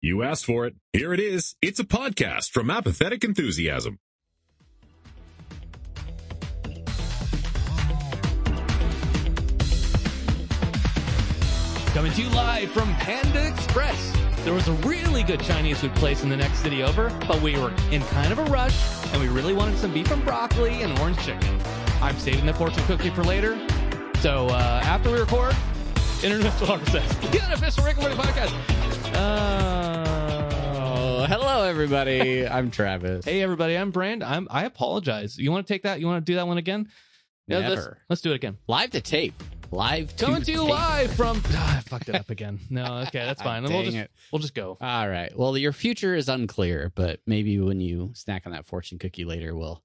[0.00, 0.76] You asked for it.
[0.92, 1.56] Here it is.
[1.60, 3.98] It's a podcast from Apathetic Enthusiasm.
[11.92, 14.16] Coming to you live from Panda Express.
[14.44, 17.58] There was a really good Chinese food place in the next city over, but we
[17.58, 18.76] were in kind of a rush
[19.12, 21.60] and we really wanted some beef and broccoli and orange chicken.
[22.00, 23.58] I'm saving the fortune cookie for later.
[24.20, 25.56] So uh, after we record,
[26.20, 28.77] Interdimensional RSS, the unofficial Rick and Morty podcast.
[29.14, 30.46] Uh,
[31.26, 32.46] hello everybody.
[32.48, 33.24] I'm Travis.
[33.24, 34.22] hey everybody, I'm Brand.
[34.22, 35.38] I'm I apologize.
[35.38, 36.00] You want to take that?
[36.00, 36.88] You want to do that one again?
[37.46, 37.98] Yeah, let's, Never.
[38.08, 38.58] let's do it again.
[38.66, 39.34] Live to tape.
[39.70, 40.68] Live to Coming to you tape.
[40.70, 41.42] live from.
[41.52, 42.58] Ah, I fucked it up again.
[42.70, 43.62] No, okay, that's fine.
[43.62, 44.10] we'll Dang just it.
[44.32, 44.76] we'll just go.
[44.80, 45.36] All right.
[45.36, 49.54] Well, your future is unclear, but maybe when you snack on that fortune cookie later,
[49.56, 49.82] we'll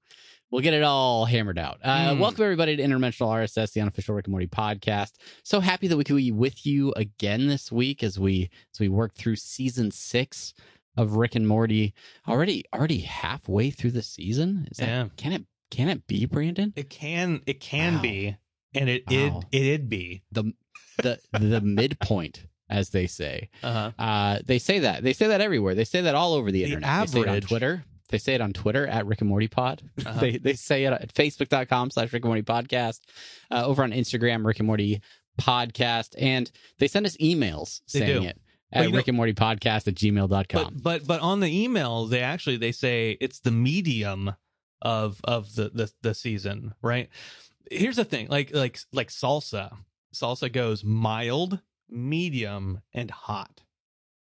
[0.54, 1.80] we'll get it all hammered out.
[1.82, 2.20] Uh, Mm.
[2.20, 5.14] Welcome everybody to Interdimensional RSS, the unofficial Rick and Morty podcast.
[5.42, 8.88] So happy that we could be with you again this week as we as we
[8.88, 10.54] work through season six
[10.96, 11.92] of Rick and Morty.
[12.28, 14.68] Already already halfway through the season.
[14.70, 15.08] Is that, Yeah.
[15.16, 16.72] Can it can it be Brandon?
[16.76, 18.02] It can it can Wow.
[18.02, 18.36] be,
[18.74, 19.42] and it Wow.
[19.50, 20.22] it it'd be.
[20.30, 20.52] The
[20.98, 23.50] the the midpoint, as they say.
[23.64, 24.02] Uh huh.
[24.02, 25.02] Uh, they say that.
[25.02, 25.74] They say that everywhere.
[25.74, 27.06] They say that all over the, The internet.
[27.08, 27.84] They say it on Twitter.
[28.10, 29.82] They say it on Twitter at Rick and Morty Pod.
[30.04, 30.20] Uh-huh.
[30.20, 33.00] they they say it at Facebook.com slash Rick and Morty Podcast.
[33.50, 35.00] Uh, over on Instagram, Rick and Morty
[35.40, 36.14] Podcast.
[36.18, 38.28] And they send us emails They saying do.
[38.28, 38.40] it
[38.72, 40.74] at know- Rick and Morty Podcast at gmail.com.
[40.74, 44.34] But but but on the email, they actually they say it's the medium
[44.82, 47.08] of of the the the season, right?
[47.70, 49.74] Here's the thing, like like like salsa,
[50.14, 53.62] salsa goes mild, medium, and hot.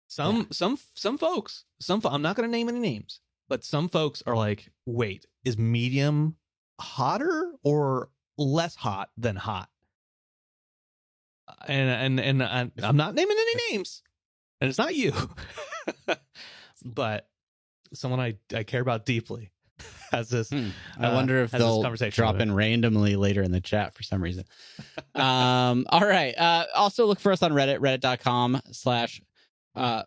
[0.06, 0.42] Some Yeah.
[0.52, 4.36] some some folks, some I'm not going to name any names, but some folks are
[4.36, 6.36] like, wait, is medium
[6.80, 9.68] hotter or less hot than hot?
[11.66, 14.02] And and and I'm not naming any names,
[14.60, 15.12] and it's not you,
[16.84, 17.28] but
[17.92, 19.50] someone I I care about deeply
[20.10, 20.50] has this.
[20.50, 20.68] Hmm.
[20.98, 24.44] I uh, wonder if they'll drop in randomly later in the chat for some reason.
[25.14, 26.34] um, all right.
[26.36, 29.20] Uh, also look for us on Reddit, reddit.com slash,
[29.74, 30.04] uh,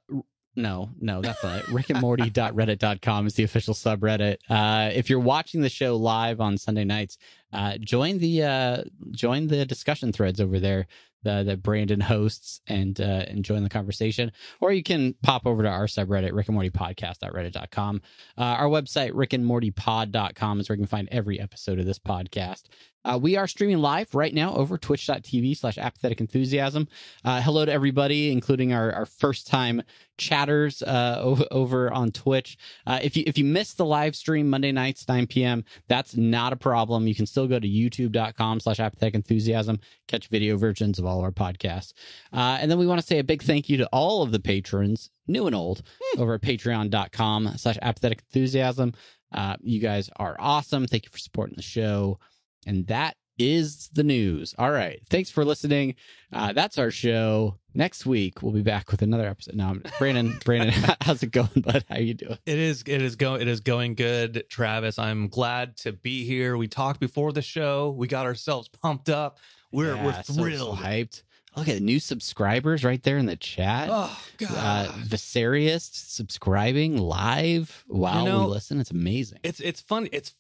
[0.58, 1.68] no, no, that's not it.
[1.70, 4.38] Rick and Morty.reddit.com is the official subreddit.
[4.50, 7.18] Uh, if you're watching the show live on Sunday nights,
[7.54, 10.88] uh, join the, uh, join the discussion threads over there.
[11.24, 14.32] The, that Brandon hosts and uh, and join the conversation,
[14.62, 18.02] or you can pop over to our subreddit, Rick and Morty Podcast.reddit.com.
[18.38, 22.66] Uh, our website, rickandmortypod.com, is where you can find every episode of this podcast.
[23.08, 26.88] Uh, we are streaming live right now over twitch.tv slash apathetic enthusiasm.
[27.24, 29.82] Uh, hello to everybody, including our, our first time
[30.18, 31.20] chatters uh,
[31.52, 32.58] over, on Twitch.
[32.86, 36.52] Uh, if you if you missed the live stream Monday nights, 9 p.m., that's not
[36.52, 37.08] a problem.
[37.08, 41.24] You can still go to youtube.com slash apathetic enthusiasm, catch video versions of all of
[41.24, 41.94] our podcasts.
[42.34, 44.40] Uh, and then we want to say a big thank you to all of the
[44.40, 45.84] patrons, new and old,
[46.18, 48.94] over at patreon.com slash apathetic enthusiasm.
[49.32, 50.88] Uh, you guys are awesome.
[50.88, 52.20] Thank you for supporting the show.
[52.66, 54.56] And that is the news.
[54.58, 55.00] All right.
[55.10, 55.94] Thanks for listening.
[56.34, 57.60] Uh, that's our show.
[57.76, 59.54] Next week we'll be back with another episode.
[59.56, 61.86] Now, Brandon, Brandon, how's it going, bud?
[61.88, 62.38] How you doing?
[62.48, 64.98] It is it is going it is going good, Travis.
[64.98, 66.58] I'm glad to be here.
[66.58, 67.92] We talked before the show.
[67.92, 69.38] We got ourselves pumped up.
[69.72, 70.78] We're Yeah, we're so- so thrilled.
[70.80, 71.22] hyped.
[71.56, 73.90] Look at new subscribers right there in the chat.
[73.92, 74.90] oh god.
[74.90, 78.80] uh, Viserious subscribing live while know, we listen.
[78.80, 79.40] It's amazing.
[79.44, 80.34] it's it's funny it's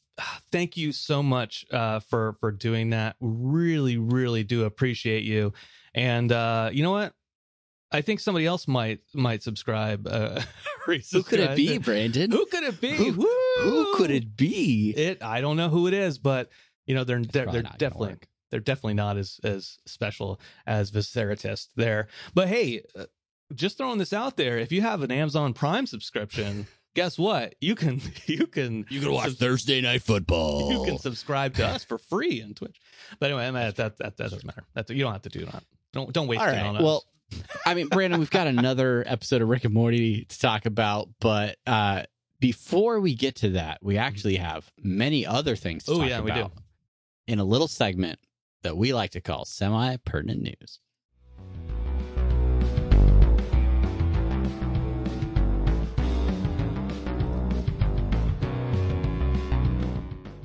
[0.51, 5.53] thank you so much uh for for doing that really really do appreciate you
[5.94, 7.13] and uh you know what
[7.91, 10.41] i think somebody else might might subscribe uh
[11.11, 11.78] Who could it be.
[11.79, 12.31] Brandon?
[12.31, 13.29] who could it be Who-
[13.61, 14.91] Who could it be?
[14.95, 16.49] it i don't know who it is but
[16.85, 18.07] you know they're they're, they're definitely
[18.49, 23.05] they're definitely not as as special as Viceratist there but hey uh,
[23.53, 26.67] just throwing this out there if you have an amazon prime subscription
[26.97, 30.72] guess what you can you can You can watch subs- Thursday Night Football.
[30.72, 32.80] you can subscribe to us for free on Twitch.
[33.19, 34.63] But anyway, I that, that that doesn't matter.
[34.74, 35.63] That's you don't have to do that.
[35.94, 36.66] Don't don't waste All it right.
[36.66, 36.81] on us.
[36.84, 37.03] Well,
[37.66, 41.58] I mean, Brandon, we've got another episode of Rick and Morty to talk about, but
[41.67, 42.03] uh,
[42.40, 46.22] before we get to that, we actually have many other things to Oh, talk yeah,
[46.22, 46.40] we do.
[46.40, 46.53] about
[47.28, 48.20] in a little segment
[48.64, 50.79] that we like to call semi pertinent news.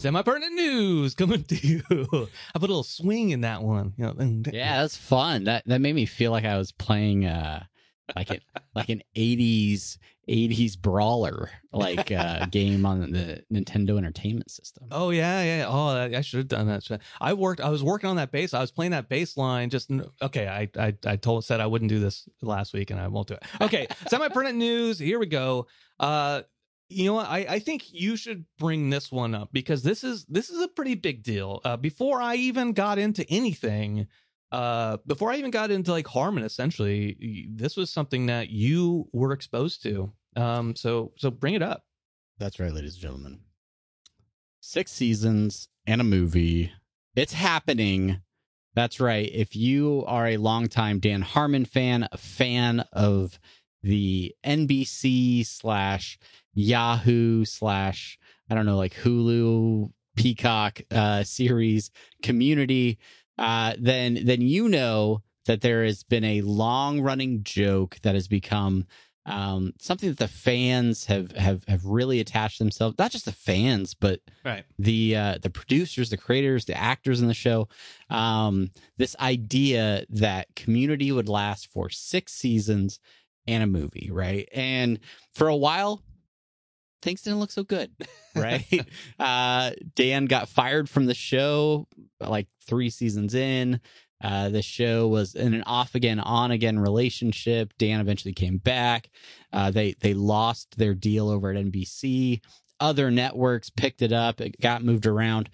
[0.02, 1.82] Semi pertinent news coming to you.
[1.90, 3.94] I put a little swing in that one.
[3.96, 5.44] You know, Yeah, that's fun.
[5.44, 7.64] That that made me feel like I was playing uh
[8.16, 8.43] like it
[8.75, 14.88] like an 80s 80s brawler like uh game on the Nintendo Entertainment System.
[14.90, 15.66] Oh yeah, yeah.
[15.69, 17.00] Oh, I, I should have done that.
[17.20, 17.60] I worked.
[17.60, 18.55] I was working on that bass.
[18.55, 19.70] I was playing that bass line.
[19.70, 19.90] Just
[20.20, 20.48] okay.
[20.48, 23.34] I I I told said I wouldn't do this last week, and I won't do
[23.34, 23.43] it.
[23.60, 24.98] Okay, semi-permanent news.
[24.98, 25.66] Here we go.
[26.00, 26.43] Uh,
[26.92, 27.18] you know?
[27.18, 30.68] I, I think you should bring this one up because this is this is a
[30.68, 31.60] pretty big deal.
[31.64, 34.06] Uh, before I even got into anything,
[34.50, 39.32] uh, before I even got into like Harmon, essentially, this was something that you were
[39.32, 40.12] exposed to.
[40.36, 41.84] Um, so so bring it up.
[42.38, 43.40] That's right, ladies and gentlemen.
[44.60, 46.72] Six seasons and a movie.
[47.16, 48.20] It's happening.
[48.74, 49.30] That's right.
[49.32, 53.38] If you are a longtime Dan Harmon fan, a fan of
[53.82, 56.19] the NBC slash
[56.55, 58.19] Yahoo slash
[58.50, 61.90] I don't know like Hulu Peacock uh, series
[62.23, 62.99] Community,
[63.38, 68.29] uh, then then you know that there has been a long running joke that has
[68.29, 68.87] become
[69.25, 72.96] um, something that the fans have have have really attached themselves.
[72.99, 74.64] Not just the fans, but right.
[74.79, 77.69] the uh, the producers, the creators, the actors in the show.
[78.11, 82.99] Um, this idea that Community would last for six seasons
[83.46, 84.48] and a movie, right?
[84.52, 84.98] And
[85.34, 86.02] for a while,
[87.02, 87.90] things didn't look so good,
[88.36, 88.86] right?
[89.18, 91.86] uh, Dan got fired from the show
[92.20, 93.80] like three seasons in.
[94.22, 97.72] Uh, the show was in an off again, on again relationship.
[97.76, 99.10] Dan eventually came back.
[99.52, 102.40] Uh, they they lost their deal over at NBC.
[102.78, 104.40] Other networks picked it up.
[104.40, 105.50] It got moved around,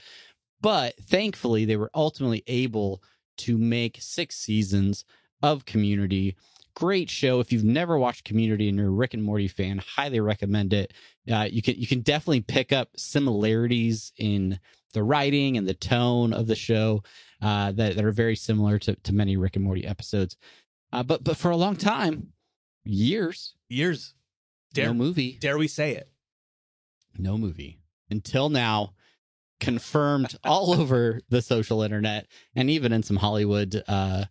[0.61, 3.03] but thankfully they were ultimately able
[3.39, 5.05] to make six seasons
[5.43, 6.37] of Community
[6.79, 7.41] great show.
[7.41, 10.95] If you've never watched Community and you're a Rick and Morty fan, highly recommend it.
[11.31, 14.61] Uh, you can you can definitely pick up similarities in
[14.93, 17.03] the writing and the tone of the show
[17.43, 20.37] uh, that that are very similar to to many Rick and Morty episodes.
[20.93, 22.29] Uh, but but for a long time,
[22.85, 24.15] years, years,
[24.73, 25.37] dare, no movie.
[25.41, 26.09] Dare we say it?
[27.19, 28.95] No movie until now.
[29.61, 34.27] Confirmed all over the social internet and even in some Hollywood uh,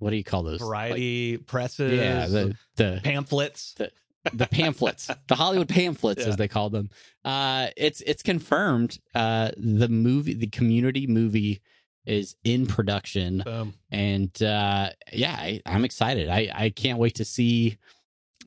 [0.00, 0.60] what do you call those?
[0.60, 1.92] Variety like, presses.
[1.92, 3.74] Yeah, the the pamphlets.
[3.74, 3.92] The,
[4.34, 6.28] the pamphlets, the Hollywood pamphlets, yeah.
[6.28, 6.90] as they call them.
[7.24, 8.98] Uh, it's it's confirmed.
[9.14, 11.60] Uh, the movie, the Community movie,
[12.06, 13.74] is in production, Boom.
[13.90, 16.28] and uh, yeah, I, am excited.
[16.28, 17.78] I I can't wait to see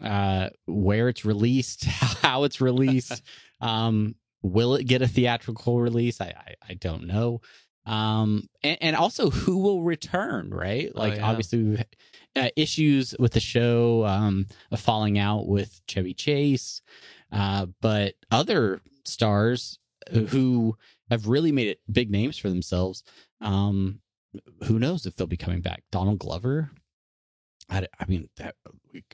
[0.02, 3.22] uh, where it's released, how it's released.
[3.62, 6.20] um, will it get a theatrical release?
[6.20, 7.42] I I, I don't know
[7.85, 10.91] um and, and, also who will return right?
[10.95, 11.25] Oh, like oh, yeah.
[11.25, 11.83] obviously we've
[12.35, 16.81] uh, issues with the show um a falling out with chevy chase
[17.31, 19.80] uh but other stars
[20.30, 20.77] who
[21.09, 23.03] have really made it big names for themselves
[23.41, 24.00] um
[24.63, 25.83] who knows if they'll be coming back?
[25.91, 26.71] Donald glover?
[27.69, 28.56] I, I mean that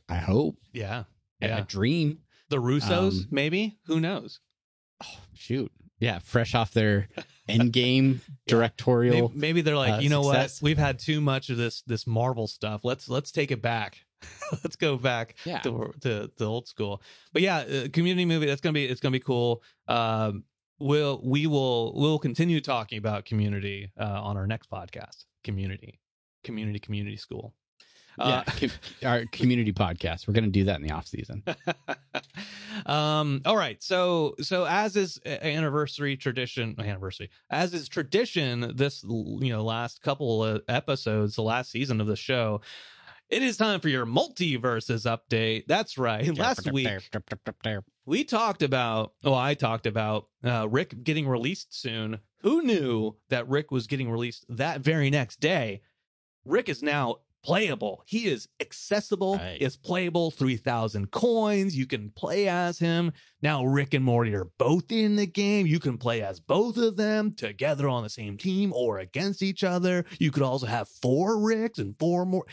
[0.07, 0.57] i hope.
[0.74, 1.04] Yeah.
[1.42, 2.19] Yeah a dream.
[2.50, 3.77] The russos um, maybe?
[3.86, 4.39] Who knows?
[5.04, 7.07] oh, shoot yeah, fresh off their
[7.50, 9.30] Endgame directorial.
[9.30, 10.62] Maybe, maybe they're like, uh, you know success.
[10.62, 10.68] what?
[10.68, 12.81] We've had too much of this this Marvel stuff.
[12.84, 14.00] Let's let's take it back.
[14.63, 15.60] let's go back yeah.
[15.60, 17.01] to, to the old school.
[17.34, 18.46] But yeah, uh, community movie.
[18.46, 19.63] That's gonna be it's gonna be cool.
[19.88, 20.44] Um,
[20.80, 25.25] we'll we will we'll continue talking about community uh, on our next podcast.
[25.44, 26.00] Community,
[26.44, 27.54] community, community school.
[28.19, 28.69] Uh, yeah,
[29.10, 30.27] our community podcast.
[30.27, 31.44] We're going to do that in the off season.
[32.86, 33.81] um, all right.
[33.81, 40.44] So, so as is anniversary tradition, anniversary, as is tradition, this you know last couple
[40.44, 42.62] of episodes, the last season of the show.
[43.30, 45.66] It is time for your multiverses update.
[45.68, 46.36] That's right.
[46.36, 46.88] Last week
[48.10, 52.19] we talked about, oh, I talked about uh, Rick getting released soon.
[52.42, 55.81] Who knew that Rick was getting released that very next day?
[56.44, 58.04] Rick is now playable.
[58.06, 59.62] He is accessible, right.
[59.62, 61.76] is playable, 3000 coins.
[61.76, 63.12] You can play as him.
[63.42, 65.66] Now Rick and Morty are both in the game.
[65.66, 69.64] You can play as both of them together on the same team or against each
[69.64, 70.06] other.
[70.19, 72.46] You could also have four Ricks and four more.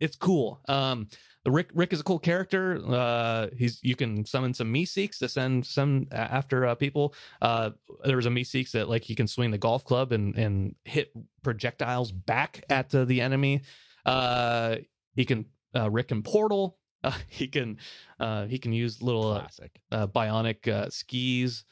[0.00, 0.60] It's cool.
[0.68, 1.08] Um
[1.44, 2.80] the Rick Rick is a cool character.
[2.86, 7.14] Uh, he's you can summon some Meeseeks to send some after uh, people.
[7.40, 7.70] Uh,
[8.04, 11.12] there was a Meeseeks that like he can swing the golf club and and hit
[11.42, 13.62] projectiles back at uh, the enemy.
[14.04, 14.76] Uh,
[15.14, 16.78] he can uh, Rick and Portal.
[17.04, 17.78] Uh, he can
[18.20, 21.64] uh, he can use little classic uh, bionic uh, skis.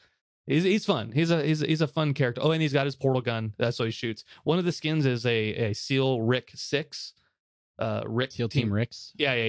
[0.45, 1.13] He's he's fun.
[1.13, 2.41] He's a he's he's a fun character.
[2.43, 3.53] Oh, and he's got his portal gun.
[3.57, 4.25] That's what he shoots.
[4.43, 7.13] One of the skins is a a Seal Rick Six.
[7.79, 9.13] Uh, Rick Seal Team, Team Ricks.
[9.15, 9.45] Yeah, yeah,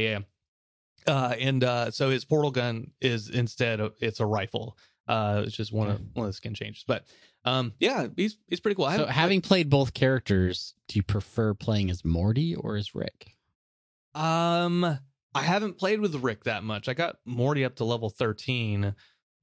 [1.06, 1.12] yeah.
[1.12, 4.76] Uh, and uh, so his portal gun is instead of, it's a rifle.
[5.08, 6.84] Uh, it's just one of one of the skin changes.
[6.86, 7.04] But
[7.44, 8.90] um, yeah, he's he's pretty cool.
[8.90, 13.36] So, having played both characters, do you prefer playing as Morty or as Rick?
[14.14, 14.98] Um,
[15.34, 16.88] I haven't played with Rick that much.
[16.88, 18.94] I got Morty up to level 13.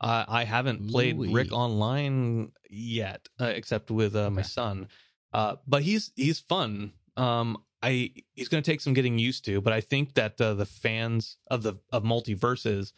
[0.01, 1.33] Uh, I haven't played Ooh-wee.
[1.33, 4.87] Rick online yet, uh, except with uh, my son.
[5.33, 6.93] Uh, but he's he's fun.
[7.17, 10.53] Um, I he's going to take some getting used to, but I think that uh,
[10.53, 12.93] the fans of the of multiverses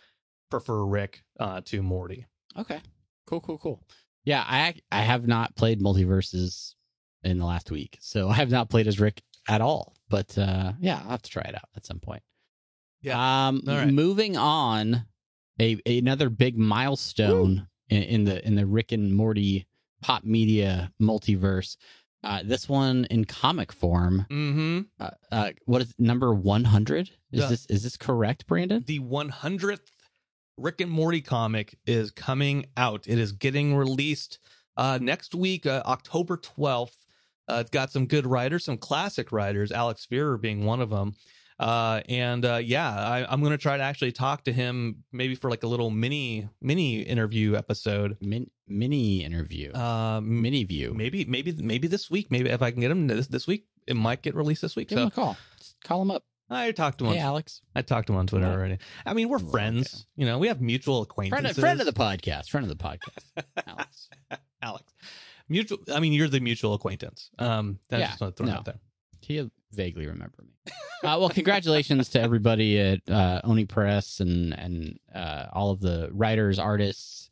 [0.51, 2.27] prefer Rick uh, to Morty.
[2.57, 2.81] Okay.
[3.25, 3.83] Cool, cool, cool.
[4.23, 6.73] Yeah, I I have not played multiverses
[7.23, 9.95] in the last week, so I have not played as Rick at all.
[10.09, 12.21] But uh, yeah, I'll have to try it out at some point.
[13.01, 13.47] Yeah.
[13.47, 13.87] Um, right.
[13.87, 15.05] moving on,
[15.59, 19.67] a another big milestone in, in the in the Rick and Morty
[20.01, 21.77] pop media multiverse.
[22.23, 24.27] Uh, this one in comic form.
[24.29, 24.81] Mm-hmm.
[24.99, 27.09] Uh, uh, what is number one hundred?
[27.31, 28.83] Is The- this is this correct, Brandon?
[28.85, 29.79] The 100th
[30.61, 33.05] Rick and Morty comic is coming out.
[33.07, 34.39] It is getting released
[34.77, 36.95] uh, next week, uh, October 12th.
[37.49, 41.15] Uh, it's got some good writers, some classic writers, Alex Firer being one of them.
[41.59, 45.35] Uh, and uh, yeah, I, I'm going to try to actually talk to him maybe
[45.35, 48.17] for like a little mini mini interview episode.
[48.21, 50.93] Min- mini interview, Um, mini view.
[50.95, 52.31] maybe maybe maybe this week.
[52.31, 54.89] Maybe if I can get him this this week, it might get released this week.
[54.89, 55.37] Give him a call.
[55.59, 56.23] Just call him up.
[56.53, 57.13] I talked to him.
[57.13, 57.61] Hey, on, Alex.
[57.75, 58.51] I talked to him on Twitter Yeah.
[58.53, 58.77] already.
[59.05, 59.93] I mean, we're friends.
[59.93, 60.03] okay.
[60.17, 61.57] You know, we have mutual Friend acquaintances.
[61.57, 62.49] of, friend of the podcast.
[62.49, 63.45] Friend of the podcast.
[63.65, 64.09] Alex.
[64.61, 64.83] Alex.
[65.49, 65.79] Mutual.
[65.93, 67.29] I mean, you're the mutual acquaintance.
[67.39, 68.53] Um, that's Yeah, just throw no.
[68.53, 68.79] out there.
[69.21, 70.73] He'll vaguely remember me.
[71.03, 76.09] Uh, well, congratulations to everybody at uh, Oni Press and and uh, all of the
[76.11, 77.29] writers, artists,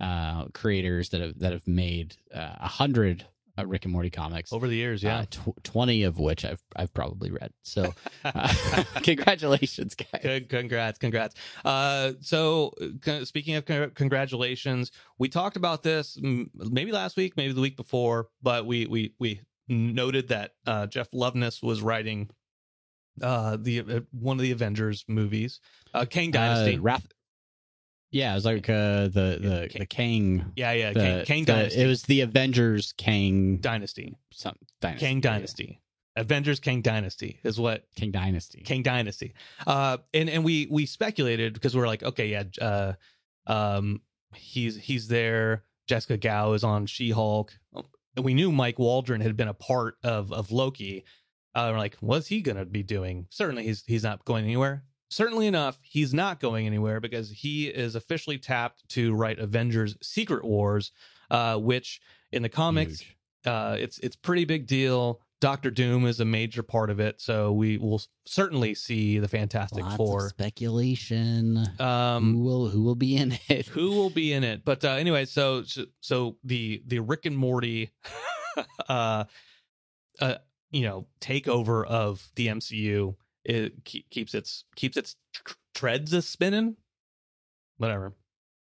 [0.00, 3.26] uh, creators that have that have made uh, a hundred
[3.58, 4.52] uh, Rick and Morty comics.
[4.52, 5.18] Over the years, yeah.
[5.18, 7.52] Uh, tw- Twenty of which I've I've probably read.
[7.62, 7.92] So,
[8.24, 8.54] uh,
[9.02, 10.22] congratulations, guys.
[10.22, 11.34] Good, congrats, congrats.
[11.64, 12.72] Uh, so
[13.04, 17.60] c- speaking of con- congratulations, we talked about this mm, maybe last week, maybe the
[17.60, 22.30] week before, but we we we noted that uh, Jeff Loveness was writing
[23.20, 25.60] uh the uh, one of the Avengers movies,
[25.94, 26.76] uh, Kang Dynasty.
[26.76, 27.06] Uh, Wrath.
[28.10, 30.52] Yeah, it was like uh, the the Kang- the Kang.
[30.56, 31.80] yeah, yeah, The, Kang, Kang the- Dynasty.
[31.82, 33.58] It was the Avengers Kang.
[33.58, 34.16] Dynasty.
[34.32, 35.06] Some dynasty.
[35.06, 35.80] Kang Dynasty.
[36.16, 38.62] Avengers Kang Dynasty is what King Dynasty.
[38.62, 39.34] King Dynasty.
[39.66, 42.92] Uh, and and we we speculated because we are like, okay, yeah, uh,
[43.46, 44.00] um,
[44.34, 45.64] he's he's there.
[45.86, 47.52] Jessica Gao is on She Hulk.
[48.20, 51.04] We knew Mike Waldron had been a part of of Loki.
[51.54, 53.26] Uh, we're like, what's he gonna be doing?
[53.30, 54.84] Certainly, he's he's not going anywhere.
[55.10, 60.44] Certainly enough, he's not going anywhere because he is officially tapped to write Avengers: Secret
[60.44, 60.92] Wars,
[61.30, 62.00] uh, which
[62.32, 63.16] in the comics Huge.
[63.46, 65.20] uh, it's it's pretty big deal.
[65.40, 69.82] Doctor Doom is a major part of it, so we will certainly see the Fantastic
[69.84, 70.28] Lots of Four.
[70.30, 71.64] speculation.
[71.78, 73.66] Um, who will who will be in it?
[73.68, 74.64] who will be in it?
[74.64, 77.92] But uh, anyway, so so- so the the Rick and Morty,
[78.88, 79.24] uh,
[80.20, 80.34] uh,
[80.70, 83.14] you know, takeover of the MCU
[83.48, 86.76] it keep, keeps its keeps its tr- treads a spinning.
[87.78, 88.12] Whatever.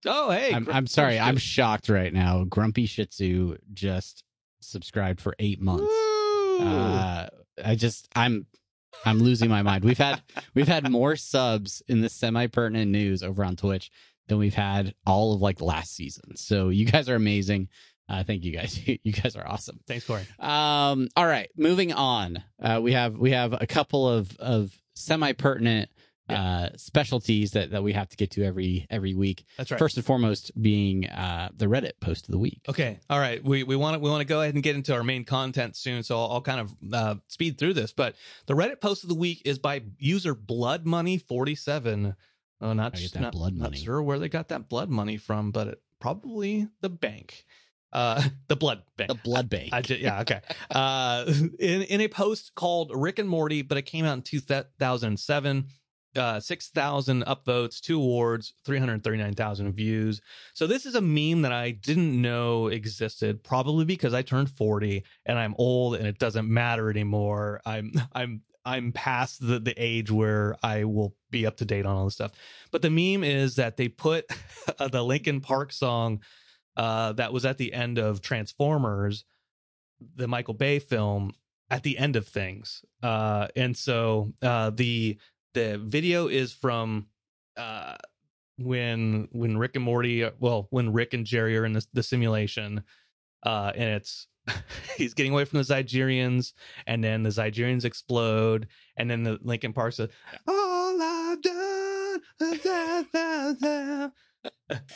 [0.06, 1.18] Oh hey, I'm, Gr- I'm sorry.
[1.18, 2.44] I'm shocked right now.
[2.44, 4.24] Grumpy Shih Tzu just
[4.60, 5.92] subscribed for eight months.
[6.60, 7.28] Uh,
[7.64, 8.46] I just I'm
[9.04, 9.84] I'm losing my mind.
[9.84, 10.22] We've had
[10.54, 13.90] we've had more subs in the semi pertinent news over on Twitch
[14.26, 16.36] than we've had all of like last season.
[16.36, 17.68] So you guys are amazing.
[18.08, 18.78] Uh, thank you guys.
[19.02, 19.80] you guys are awesome.
[19.86, 20.22] Thanks, Corey.
[20.38, 22.42] Um, all right, moving on.
[22.62, 25.88] Uh, we have we have a couple of of semi pertinent
[26.28, 29.44] uh, specialties that that we have to get to every every week.
[29.56, 29.78] That's right.
[29.78, 32.60] First and foremost, being uh, the Reddit post of the week.
[32.68, 32.98] Okay.
[33.10, 33.42] All right.
[33.44, 35.76] We we want to we want to go ahead and get into our main content
[35.76, 37.92] soon, so I'll, I'll kind of uh, speed through this.
[37.92, 42.14] But the Reddit post of the week is by user Blood Money forty seven.
[42.60, 44.88] Oh, not I get s- that not, blood not sure where they got that blood
[44.88, 47.44] money from, but it, probably the bank,
[47.94, 49.08] uh, the blood bank.
[49.08, 49.70] The Blood Bank.
[49.72, 50.40] I ju- yeah, okay.
[50.70, 51.24] Uh,
[51.58, 55.66] in in a post called Rick and Morty, but it came out in 2007.
[56.16, 60.20] Uh, 6,000 upvotes, two awards, 339,000 views.
[60.52, 65.02] So this is a meme that I didn't know existed, probably because I turned 40
[65.26, 67.60] and I'm old and it doesn't matter anymore.
[67.66, 71.96] I'm I'm I'm past the, the age where I will be up to date on
[71.96, 72.30] all this stuff.
[72.70, 74.30] But the meme is that they put
[74.78, 76.20] the Linkin Park song
[76.76, 79.24] uh, that was at the end of Transformers,
[80.16, 81.32] the Michael Bay film,
[81.70, 82.84] at the end of things.
[83.02, 85.18] Uh, and so uh, the
[85.54, 87.06] the video is from
[87.56, 87.96] uh,
[88.58, 92.82] when when Rick and Morty, well, when Rick and Jerry are in the, the simulation,
[93.44, 94.26] uh, and it's
[94.96, 96.52] he's getting away from the Zigerions,
[96.86, 100.10] and then the Zigerions explode, and then the Linkin Park says,
[100.46, 104.12] "All I've done." is that, that, that."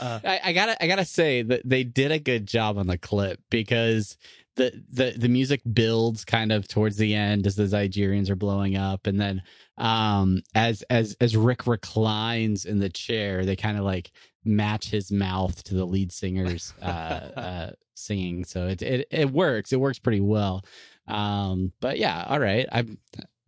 [0.00, 2.98] Uh, I, I gotta I gotta say that they did a good job on the
[2.98, 4.16] clip because
[4.56, 8.76] the the the music builds kind of towards the end as the Zigerions are blowing
[8.76, 9.42] up, and then
[9.76, 14.10] um as as as Rick reclines in the chair, they kind of like
[14.44, 16.84] match his mouth to the lead singer's uh,
[17.36, 18.44] uh singing.
[18.44, 19.72] So it it it works.
[19.72, 20.64] It works pretty well.
[21.06, 22.66] Um, but yeah, all right.
[22.70, 22.98] I'm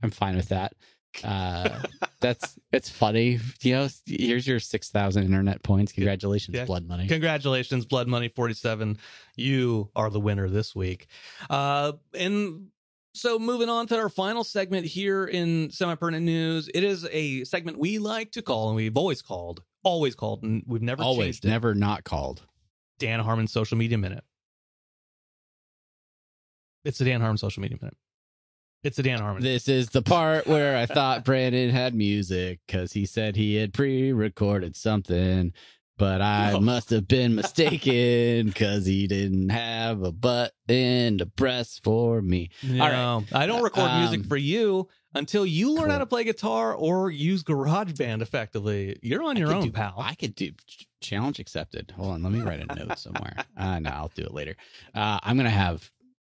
[0.03, 0.75] I'm fine with that.
[1.25, 1.83] Uh,
[2.21, 3.39] that's it's funny.
[3.63, 5.93] You know, here's your six thousand internet points.
[5.93, 6.65] Congratulations, Yeah.
[6.65, 7.07] Blood Money.
[7.09, 8.99] Congratulations, Blood Money 47.
[9.37, 11.07] You are the winner this week.
[11.49, 12.69] Uh, and
[13.15, 17.79] so moving on to our final segment here in semi-permanent news, it is a segment
[17.79, 21.75] we like to call, and we've always called, always called, and we've never Always, never
[21.75, 22.43] not called.
[23.01, 24.23] Dan Harmon Social Media Minute.
[26.85, 27.97] It's the Dan Harmon Social Media Minute.
[28.83, 29.43] It's the Dan Harmon.
[29.43, 33.75] This is the part where I thought Brandon had music because he said he had
[33.75, 35.53] pre-recorded something,
[35.99, 36.61] but I No.
[36.61, 42.49] must have been mistaken because he didn't have a button to press for me.
[42.63, 46.25] no, all I don't record music Um, for you until you learn how to play
[46.25, 48.99] guitar or use GarageBand effectively.
[49.03, 49.97] You're on your own, do- pal.
[49.99, 50.53] I could do
[51.03, 51.93] challenge accepted.
[51.99, 53.37] Hold on, let me write a note somewhere.
[53.59, 54.57] Uh, no, I'll do it later.
[54.95, 55.91] Uh, I'm gonna have,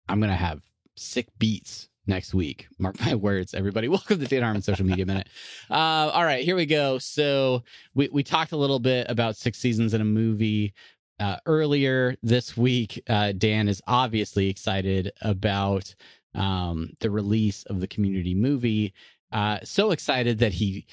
[0.10, 0.62] I'm gonna have
[0.98, 2.68] sick beats next week.
[2.80, 3.88] Mark my words, everybody.
[3.90, 5.28] Welcome to Dan Harmon Social Media Minute.
[5.70, 6.98] Uh, all right, here we go.
[6.98, 10.74] So we we talked a little bit about six seasons in a movie.
[11.20, 15.94] Uh, earlier this week, uh, Dan is obviously excited about
[16.36, 18.94] um, the release of the Community movie.
[19.32, 20.86] Uh, so excited that he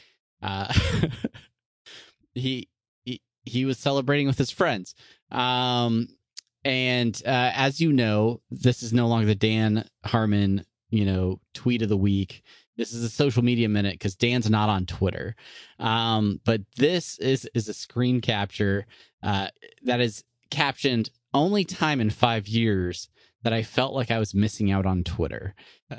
[0.42, 0.72] uh,
[2.34, 2.68] he
[3.04, 4.94] he he was celebrating with his friends.
[5.30, 6.08] Um,
[6.64, 11.82] and uh, as you know, this is no longer the Dan Harmon, you know, tweet
[11.82, 12.42] of the week.
[12.76, 15.36] This is a social media minute because Dan's not on Twitter.
[15.78, 18.86] Um, but this is is a screen capture
[19.22, 19.48] uh,
[19.84, 23.08] that is captioned only time in five years
[23.42, 25.54] that I felt like I was missing out on Twitter.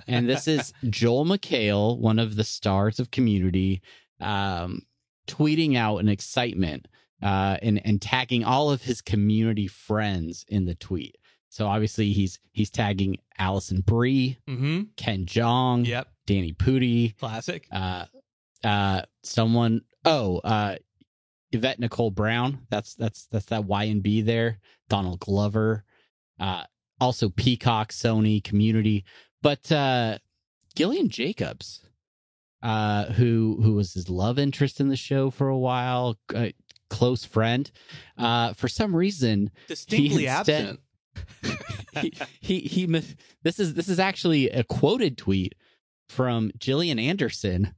[0.08, 3.82] And this is Joel McHale, one of the stars of Community,
[4.20, 4.84] um,
[5.28, 6.88] tweeting out an excitement
[7.22, 11.18] uh, and and tagging all of his community friends in the tweet.
[11.52, 14.84] So obviously he's he's tagging Alison Brie, mm-hmm.
[14.96, 16.08] Ken Jeong, Yep.
[16.26, 17.68] Danny Pudi, Classic.
[17.72, 18.06] uh,
[18.64, 19.82] uh, someone.
[20.06, 20.78] Oh, uh,
[21.52, 22.66] Yvette Nicole Brown.
[22.70, 24.60] That's that's that's that Y and B there.
[24.90, 25.84] Donald Glover.
[26.40, 26.64] Uh,
[27.02, 29.04] also Peacock, Sony, Community,
[29.42, 30.20] but uh,
[30.76, 31.82] Gillian Jacobs,
[32.64, 36.50] uh, who who was his love interest in the show for a while, uh,
[36.90, 37.70] close friend.
[38.18, 40.80] Uh, for some reason, Distinctly instead- absent.
[42.02, 45.56] he, he he mis- this is this is actually a quoted tweet
[46.10, 47.74] from Gillian Anderson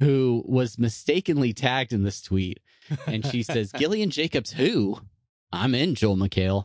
[0.00, 2.60] who was mistakenly tagged in this tweet.
[3.06, 5.00] And she says Gillian Jacobs who?
[5.52, 6.64] I'm in Joel McHale.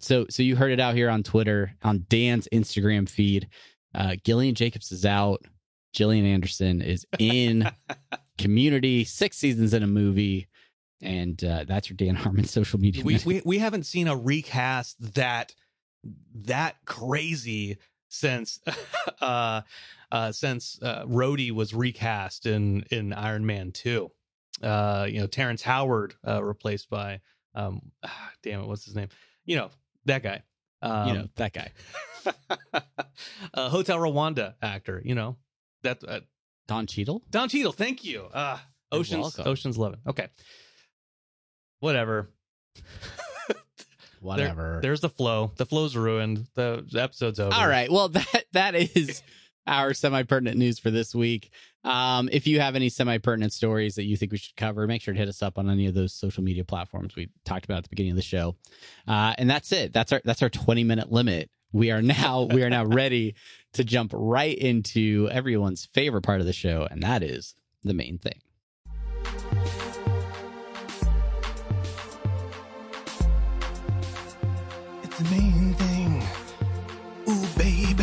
[0.00, 3.48] So so you heard it out here on Twitter on Dan's Instagram feed.
[3.94, 5.42] Uh Gillian Jacobs is out.
[5.92, 7.70] Gillian Anderson is in
[8.38, 10.47] community six seasons in a movie
[11.00, 15.14] and uh, that's your Dan Harmon social media we, we we haven't seen a recast
[15.14, 15.54] that
[16.34, 18.60] that crazy since
[19.20, 19.62] uh
[20.10, 24.10] uh since uh Rhodey was recast in in Iron Man 2.
[24.62, 27.20] Uh you know Terrence Howard uh replaced by
[27.54, 29.08] um ah, damn it what's his name?
[29.44, 29.70] You know,
[30.06, 30.42] that guy.
[30.80, 31.72] Um, you know that guy
[33.54, 35.36] uh, Hotel Rwanda actor, you know.
[35.82, 36.20] That uh,
[36.68, 38.28] Don Cheadle Don Cheadle, thank you.
[38.32, 38.58] Uh
[38.92, 39.38] Ocean's.
[39.38, 40.00] Ocean's 11.
[40.06, 40.28] Okay.
[41.80, 42.28] Whatever.
[44.20, 45.52] whatever There's the flow.
[45.56, 46.46] The flow's ruined.
[46.54, 47.54] The, the episode's over.
[47.54, 47.90] All right.
[47.90, 49.22] Well, that that is
[49.66, 51.50] our semi pertinent news for this week.
[51.84, 55.02] Um, if you have any semi pertinent stories that you think we should cover, make
[55.02, 57.78] sure to hit us up on any of those social media platforms we talked about
[57.78, 58.56] at the beginning of the show.
[59.06, 59.92] Uh, and that's it.
[59.92, 61.50] That's our that's our twenty minute limit.
[61.72, 63.34] We are now we are now ready
[63.74, 68.18] to jump right into everyone's favorite part of the show, and that is the main
[68.18, 68.40] thing.
[75.18, 76.22] The main thing.
[77.28, 78.00] Ooh, babe.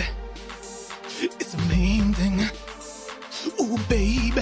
[1.21, 2.41] It's the main thing.
[3.61, 4.37] Ooh, babe.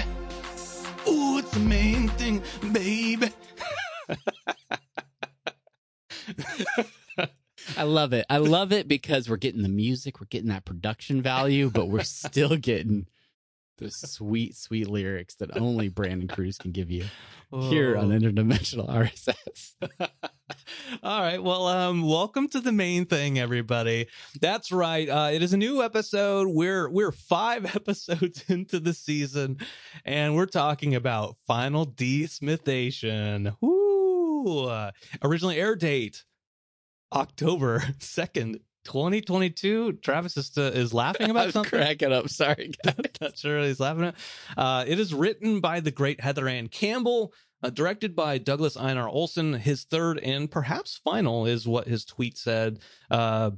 [1.08, 3.26] Ooh, it's the main thing, babe.
[7.78, 8.26] I love it.
[8.30, 12.04] I love it because we're getting the music, we're getting that production value, but we're
[12.04, 13.06] still getting
[13.78, 17.06] the sweet, sweet lyrics that only Brandon Cruz can give you
[17.52, 18.18] here on Oh.
[18.20, 19.74] Interdimensional RSS.
[21.04, 21.42] All right.
[21.42, 24.08] Well, um, welcome to the main thing, everybody.
[24.40, 25.10] That's right.
[25.10, 26.48] Uh, it is a new episode.
[26.50, 29.58] We're we're five episodes into the season,
[30.06, 33.56] and we're talking about Final Desmithation.
[33.62, 34.66] Woo!
[34.68, 34.92] Uh,
[35.24, 36.24] originally air date
[37.14, 39.94] October second, 2022.
[40.02, 41.80] Travis is, uh, is laughing about something.
[41.80, 42.30] cracking up.
[42.30, 42.72] Sorry.
[43.22, 44.16] Not sure he's laughing at.
[44.58, 49.08] Uh, it is written by the great Heather Anne Campbell, uh, directed by Douglas Einar
[49.08, 49.54] Olsen.
[49.54, 52.80] His third and perhaps final is what his tweet said.
[53.10, 53.52] Uh,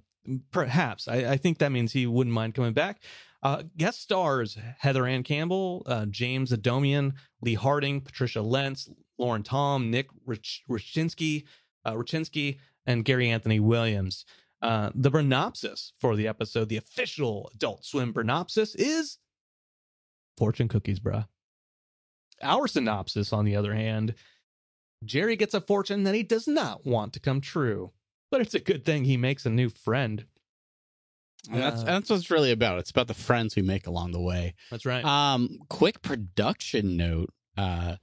[0.51, 1.07] perhaps.
[1.07, 3.01] I, I think that means he wouldn't mind coming back.
[3.43, 9.91] Uh, guest stars Heather Anne Campbell, uh, James Adomian, Lee Harding, Patricia Lentz, Lauren Tom,
[9.91, 11.43] Nick Rich- Richinsky,
[11.85, 12.57] uh, Richinsky,
[12.88, 14.25] and Gary Anthony Williams.
[14.65, 19.19] Uh, the Bernopsis for the episode, the official Adult Swim Bernopsis, is
[20.38, 21.28] fortune cookies, bruh.
[22.41, 24.15] Our synopsis, on the other hand,
[25.04, 27.91] Jerry gets a fortune that he does not want to come true,
[28.32, 30.25] but it's a good thing he makes a new friend.
[31.51, 32.80] And that's Uh, that's what it's really about.
[32.80, 34.56] It's about the friends we make along the way.
[34.71, 35.06] That's right.
[35.06, 37.32] Um, quick production note.
[37.56, 37.97] Uh,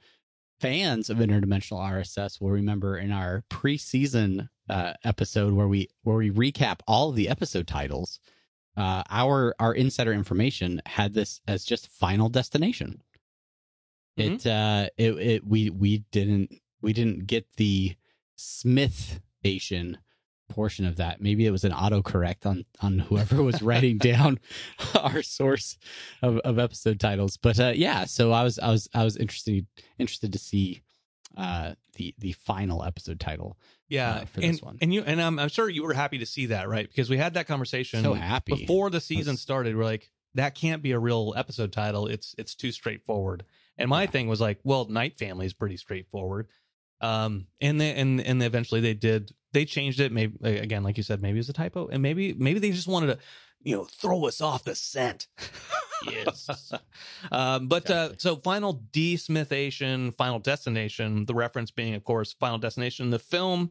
[0.61, 6.31] fans of interdimensional RSS will remember in our preseason uh, episode where we where we
[6.31, 8.21] recap all of the episode titles.
[8.77, 13.03] Uh, our our insider information had this as just Final Destination.
[14.17, 17.97] It uh it it we we didn't we didn't get the
[18.37, 19.99] Smith Asian
[20.53, 21.21] portion of that.
[21.21, 24.39] Maybe it was an autocorrect on on whoever was writing down
[24.95, 25.79] our source
[26.21, 27.37] of, of episode titles.
[27.37, 29.67] But uh, yeah, so I was I was I was interested
[29.99, 30.83] interested to see
[31.37, 33.57] uh, the the final episode title.
[33.93, 34.79] Yeah, uh, for and this one.
[34.81, 36.89] and you and I'm, I'm sure you were happy to see that, right?
[36.89, 39.77] Because we had that conversation So happy before the season was- started.
[39.77, 42.07] We're like, that can't be a real episode title.
[42.07, 43.45] It's it's too straightforward.
[43.79, 44.11] And my Yeah.
[44.11, 46.49] thing was like, well, Night Family is pretty straightforward.
[47.01, 50.13] Um, and then and and eventually they did they changed it.
[50.13, 53.09] Maybe again, like you said, maybe it's a typo, and maybe maybe they just wanted
[53.09, 53.19] to,
[53.63, 55.29] you know, throw us off the scent.
[56.11, 56.73] Yes.
[57.33, 61.27] um, but uh, so final D Smithation, Final Destination.
[61.27, 63.71] The reference being, of course, Final Destination, the film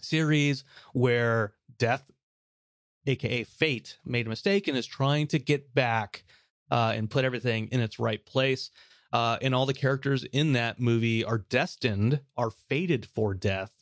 [0.00, 2.10] series where Death,
[3.06, 6.24] aka Fate, made a mistake and is trying to get back
[6.70, 8.70] uh, and put everything in its right place.
[9.12, 13.72] Uh, and all the characters in that movie are destined, are fated for death,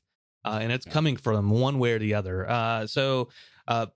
[0.43, 2.49] uh, and it's coming for them one way or the other.
[2.49, 3.29] Uh, so,
[3.67, 3.87] uh,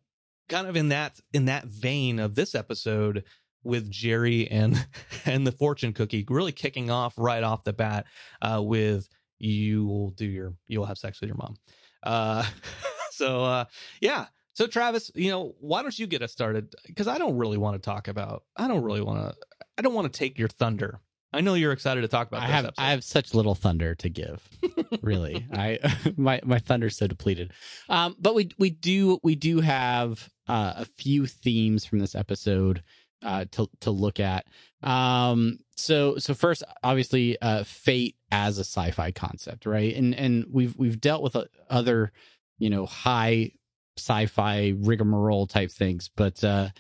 [0.53, 3.25] kind of in that in that vein of this episode
[3.65, 4.87] with Jerry and
[5.25, 8.05] and the fortune cookie really kicking off right off the bat
[8.43, 11.57] uh, with you will do your you'll have sex with your mom.
[12.03, 12.45] Uh,
[13.11, 13.65] so uh,
[14.01, 14.27] yeah.
[14.55, 16.75] So Travis, you know, why don't you get us started?
[16.87, 18.45] Because I don't really want to talk about.
[18.55, 19.37] I don't really want to.
[19.79, 21.01] I don't want to take your thunder.
[21.33, 22.43] I know you're excited to talk about.
[22.43, 22.83] I this have episode.
[22.83, 24.47] I have such little thunder to give.
[25.03, 25.79] really, I
[26.17, 27.53] my my thunder's so depleted.
[27.89, 32.83] Um, but we we do we do have uh, a few themes from this episode
[33.23, 34.47] uh, to to look at.
[34.83, 39.95] Um, so so first, obviously, uh, fate as a sci-fi concept, right?
[39.95, 42.13] And and we've we've dealt with uh, other
[42.59, 43.53] you know high
[43.99, 46.71] sci-fi rigmarole type things, but uh,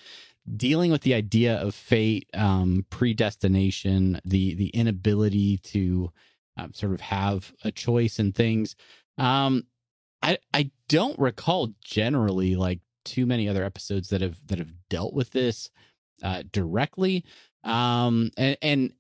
[0.56, 6.10] dealing with the idea of fate, um, predestination, the the inability to
[6.56, 8.76] um, sort of have a choice in things.
[9.18, 9.66] Um,
[10.22, 15.14] I I don't recall generally like too many other episodes that have that have dealt
[15.14, 15.70] with this
[16.22, 17.24] uh, directly.
[17.64, 18.92] Um, and, and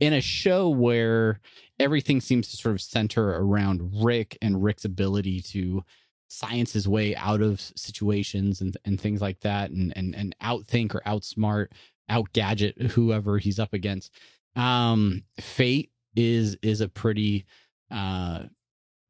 [0.00, 1.40] in a show where
[1.78, 5.82] everything seems to sort of center around Rick and Rick's ability to
[6.28, 10.94] science his way out of situations and and things like that and and and outthink
[10.94, 11.68] or outsmart
[12.08, 14.12] out gadget whoever he's up against
[14.56, 17.46] um fate is is a pretty
[17.90, 18.40] uh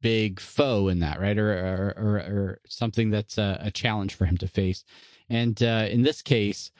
[0.01, 4.25] big foe in that right or or or, or something that's a, a challenge for
[4.25, 4.83] him to face
[5.29, 6.71] and uh in this case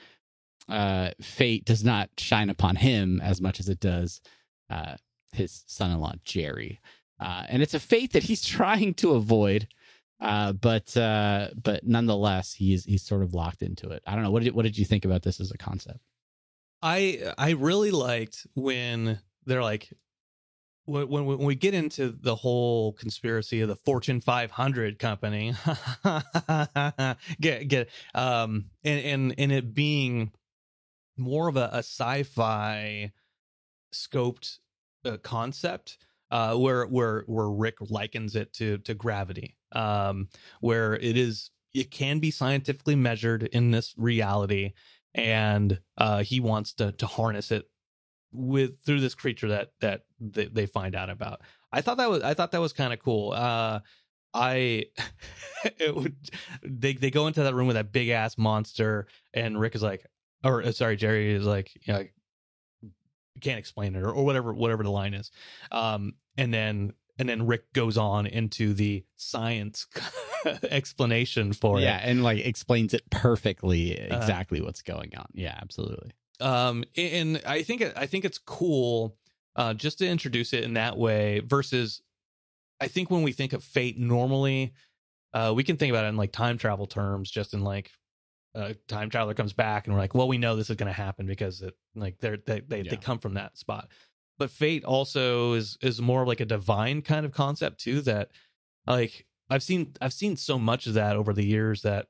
[0.70, 4.22] uh fate does not shine upon him as much as it does
[4.70, 4.96] uh
[5.32, 6.80] his son-in-law jerry
[7.20, 9.68] uh and it's a fate that he's trying to avoid
[10.20, 14.02] uh, but uh, but nonetheless, he's he's sort of locked into it.
[14.08, 14.32] I don't know.
[14.32, 16.00] What did what did you think about this as a concept?
[16.82, 19.90] I I really liked when they're like
[20.88, 25.54] when when, we get into the whole conspiracy of the Fortune 500 company,
[27.42, 30.32] get get um and and and it being
[31.18, 33.12] more of a, a sci-fi
[33.94, 34.60] scoped
[35.06, 35.98] uh, concept
[36.32, 40.30] uh where where where Rick likens it to to gravity um
[40.62, 44.74] where it is it can be scientifically measured in this reality
[45.14, 47.66] and uh, he wants to to harness it
[48.38, 51.42] with through this creature that that they, they find out about.
[51.72, 53.34] I thought that was I thought that was kind of cool.
[53.34, 53.80] Uh,
[54.34, 54.86] I
[55.64, 56.16] it would
[56.64, 60.06] they they go into that room with that big ass monster, and Rick is like,
[60.44, 62.06] or uh, sorry, Jerry is like, you know,
[63.42, 65.32] can't explain it or, or whatever whatever the line is,
[65.72, 69.88] um, and then and then Rick goes on into the science
[70.70, 72.04] explanation for yeah, it.
[72.04, 75.28] Yeah, and like explains it perfectly Uh, exactly what's going on.
[75.34, 76.12] Yeah, absolutely.
[76.40, 79.18] Um and i think it, i think it's cool
[79.56, 82.02] uh just to introduce it in that way versus
[82.80, 84.74] i think when we think of fate normally
[85.34, 87.92] uh we can think about it in like time travel terms just in like
[88.56, 90.94] a time traveler comes back and we're like well we know this is going to
[90.94, 92.92] happen because it like they're they they, Yeah.
[92.92, 93.90] they come from that spot
[94.38, 98.32] but fate also is is more like a divine kind of concept too that
[98.86, 102.08] like i've seen i've seen so much of that over the years that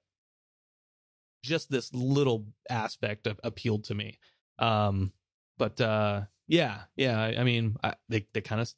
[1.48, 4.20] just this little aspect of, appealed to me.
[4.60, 5.12] Um
[5.58, 8.72] but uh yeah yeah i, I mean I, they they kind of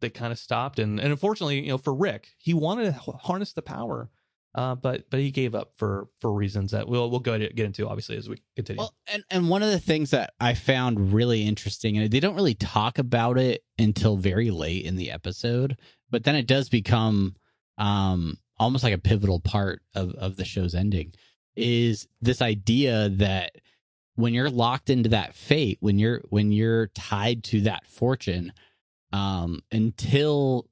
[0.00, 0.78] they kind of stopped.
[0.78, 4.10] And and unfortunately you know for rick he wanted to harness the power
[4.54, 7.66] uh but but he gave up for for reasons that we'll we'll go to get
[7.66, 8.80] into obviously as we continue.
[8.80, 12.34] Well, and and one of the things that I found really interesting, and they don't
[12.34, 15.76] really talk about it until very late in the episode,
[16.10, 17.36] but then it does become
[17.78, 21.12] um almost like a pivotal part of of the show's ending,
[21.60, 23.56] is this idea that
[24.16, 28.52] when you're locked into that fate, when you're when you're tied to that fortune,
[29.12, 30.68] um, until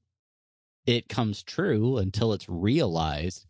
[0.86, 3.46] it comes true, until it's realized,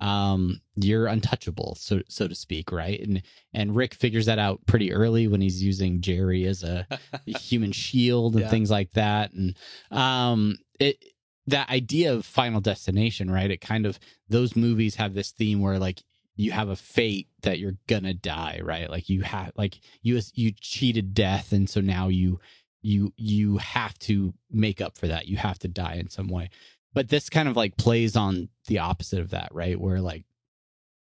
[0.00, 3.00] um, you're untouchable, so so to speak, right?
[3.00, 6.86] And and Rick figures that out pretty early when he's using Jerry as a
[7.26, 8.50] human shield and Yeah.
[8.50, 9.32] things like that.
[9.32, 9.56] And
[9.90, 11.02] um, it
[11.46, 13.50] that idea of Final Destination, right?
[13.50, 16.02] It kind of those movies have this theme where like
[16.36, 18.88] you have a fate that you're gonna die, right?
[18.90, 22.40] Like you have like you you cheated death, and so now you
[22.80, 25.26] you you have to make up for that.
[25.28, 26.50] You have to die in some way.
[26.94, 29.80] But this kind of like plays on the opposite of that, right?
[29.80, 30.24] Where like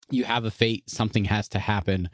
[0.10, 2.10] you have a fate, something has to happen,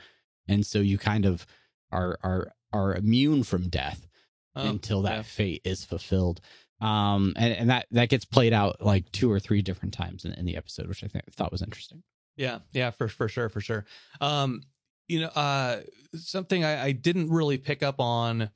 [0.48, 1.46] and so you kind of
[1.92, 4.08] are are are immune from death
[4.56, 5.22] Oh, until that yeah.
[5.22, 6.42] fate is fulfilled.
[6.82, 10.34] Um, and, and that that gets played out like two or three different times in,
[10.34, 12.02] in the episode, which I think thought was interesting.
[12.38, 13.86] Yeah, yeah, for for sure, for sure.
[14.22, 14.62] Um,
[15.08, 15.82] you know, uh,
[16.16, 18.50] something I, I didn't really pick up on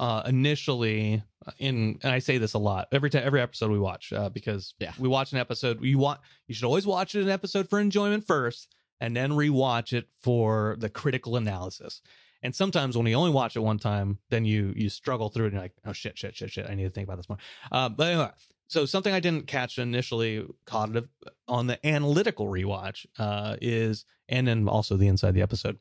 [0.00, 1.22] uh initially
[1.58, 4.74] in and I say this a lot every time every episode we watch uh, because
[4.78, 4.92] Yeah.
[4.98, 8.72] we watch an episode you want you should always watch an episode for enjoyment first
[9.00, 12.00] and then rewatch it for the critical analysis.
[12.42, 15.48] And sometimes when you only watch it one time, then you you struggle through it
[15.48, 16.66] and you're like, oh shit, shit, shit, shit.
[16.70, 17.38] I need to think about this more.
[17.72, 18.30] Uh, but anyway,
[18.68, 21.08] so something I didn't catch initially, caught it
[21.48, 25.78] on the analytical rewatch, uh, is and then also the inside the episode,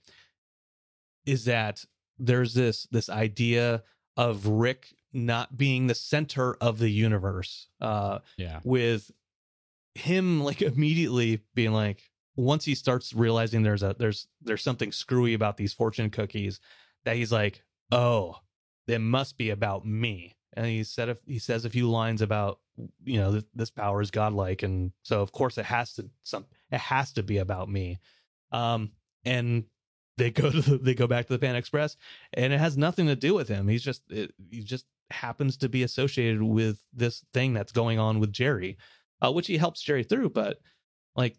[1.26, 1.86] is that
[2.18, 3.84] there's this this idea
[4.16, 7.68] of Rick not being the center of the universe.
[7.80, 8.60] Uh, Yeah.
[8.64, 9.12] with
[9.96, 12.04] him like immediately being like
[12.36, 16.60] once he starts realizing there's a there's there's something screwy about these fortune cookies
[17.04, 18.36] that he's like oh
[18.88, 22.60] it must be about me and he said if he says a few lines about
[23.06, 24.64] you know this, this power is godlike.
[24.64, 28.00] And so of course it has to some it has to be about me.
[28.52, 28.92] Um
[29.24, 29.64] and
[30.18, 31.96] they go to the, they go back to the pan express
[32.34, 33.68] and it has nothing to do with him.
[33.68, 38.20] He's just it, he just happens to be associated with this thing that's going on
[38.20, 38.78] with jerry
[39.22, 40.30] uh, which he helps Jerry through.
[40.30, 40.60] But
[41.16, 41.38] like,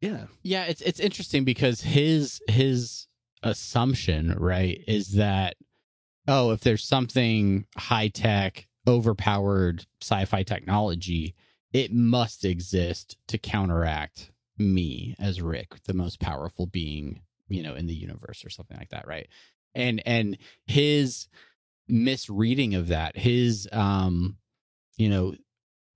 [0.00, 3.06] yeah, Yeah, it's it's interesting because his his
[3.42, 5.56] assumption, right, is that
[6.28, 11.34] oh, if there's something high tech, overpowered sci-fi technology,
[11.72, 17.86] it must exist to counteract me as Rick, the most powerful being, you know, in
[17.86, 19.28] the universe or something like that, right?
[19.74, 21.28] And and his
[21.88, 24.36] misreading of that, his um,
[24.96, 25.34] you know,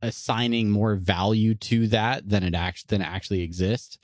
[0.02, 3.98] assigning more value to that than it act than it actually exists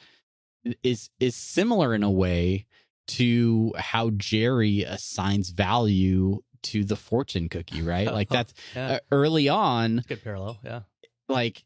[0.82, 2.66] is is similar in a way
[3.08, 8.06] to how Jerry assigns value to the fortune cookie, right?
[8.12, 10.58] Like that's yeah, uh, early on, good parallel.
[10.64, 10.80] Yeah,
[11.28, 11.64] like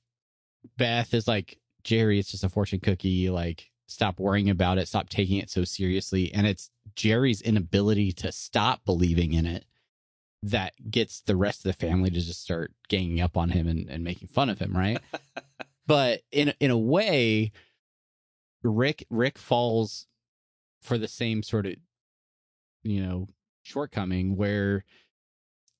[0.76, 3.30] Beth is like Jerry, it's just a fortune cookie.
[3.30, 8.32] Like stop worrying about it, stop taking it so seriously, and it's Jerry's inability to
[8.32, 9.64] stop believing in it
[10.44, 13.88] that gets the rest of the family to just start ganging up on him and,
[13.88, 14.98] and making fun of him, right?
[15.86, 17.50] but in in a way,
[18.62, 20.06] Rick Rick falls
[20.84, 21.74] for the same sort of
[22.84, 23.26] you know
[23.62, 24.84] shortcoming where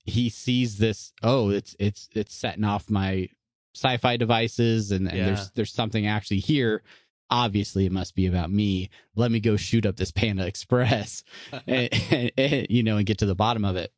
[0.06, 3.28] he sees this oh it's it's it's setting off my
[3.76, 5.24] sci-fi devices and, and Yeah.
[5.26, 6.82] there's there's something actually here.
[7.30, 8.90] Obviously it must be about me.
[9.16, 11.24] Let me go shoot up this panda express
[11.66, 13.92] and, and- and, you know and get to the bottom of it.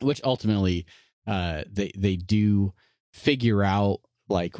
[0.00, 0.86] Which ultimately
[1.26, 2.72] uh they they do
[3.12, 4.56] figure out like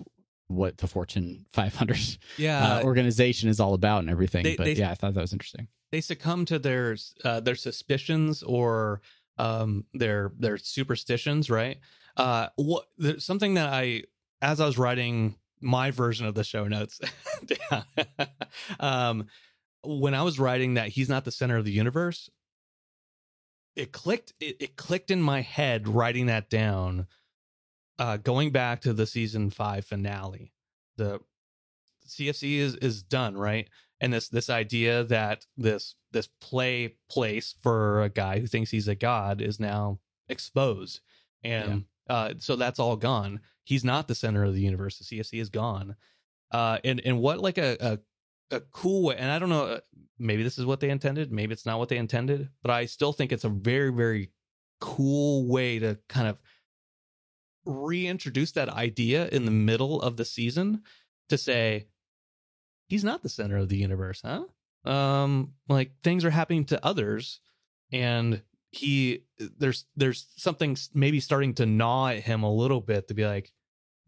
[0.55, 1.99] what the fortune 500
[2.37, 2.77] yeah.
[2.79, 5.33] uh, organization is all about and everything they- but they- yeah i thought that was
[5.33, 9.03] interesting they succumb to their uh, their suspicions or
[9.39, 11.79] um their their superstitions, right?
[12.17, 12.87] Uh, what
[13.19, 14.05] something that I
[14.41, 17.01] as I was writing my version of the show notes.
[18.81, 19.27] Um,
[19.83, 22.31] when I was writing that he's not the center of the universe,
[23.77, 24.35] it clicked.
[24.41, 27.07] It, it clicked in my head writing that down.
[27.99, 30.53] Uh, going back to the season five finale,
[30.97, 31.21] the
[32.07, 33.69] CFC is is done right,
[34.01, 38.89] and this this idea that this this play place for a guy who thinks he's
[38.89, 41.01] a god is now exposed,
[41.45, 43.41] and uh, so that's all gone.
[43.65, 44.99] He's not the center of the universe.
[44.99, 45.97] The CFC is gone,
[46.51, 47.99] uh, and and what like a, a
[48.57, 49.17] a cool way.
[49.17, 49.81] And I don't know, uh,
[50.19, 53.13] maybe this is what they intended, maybe it's not what they intended, but I still
[53.13, 54.31] think it's a very very
[54.81, 56.39] cool way to kind of
[57.65, 60.83] reintroduce that idea in the middle of the season
[61.29, 61.87] to say
[62.89, 64.45] he's not the center of the universe, huh?
[64.91, 67.41] Um, like things are happening to others,
[67.93, 69.25] and he
[69.59, 73.53] there's there's something maybe starting to gnaw at him a little bit to be like,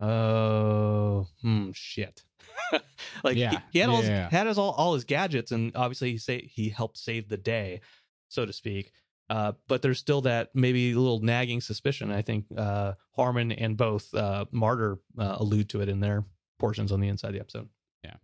[0.00, 2.24] oh, hmm, shit.
[3.24, 3.50] like Yeah.
[3.50, 4.28] he, he had all his, Yeah.
[4.30, 7.80] had his all, all his gadgets, and obviously he say he helped save the day,
[8.28, 8.92] so to speak.
[9.30, 12.10] Uh, but there's still that maybe a little nagging suspicion.
[12.10, 16.24] I think uh, Harmon and both uh, Marder uh, allude to it in their
[16.58, 17.68] portions on the inside of the episode.
[18.04, 18.16] Yeah,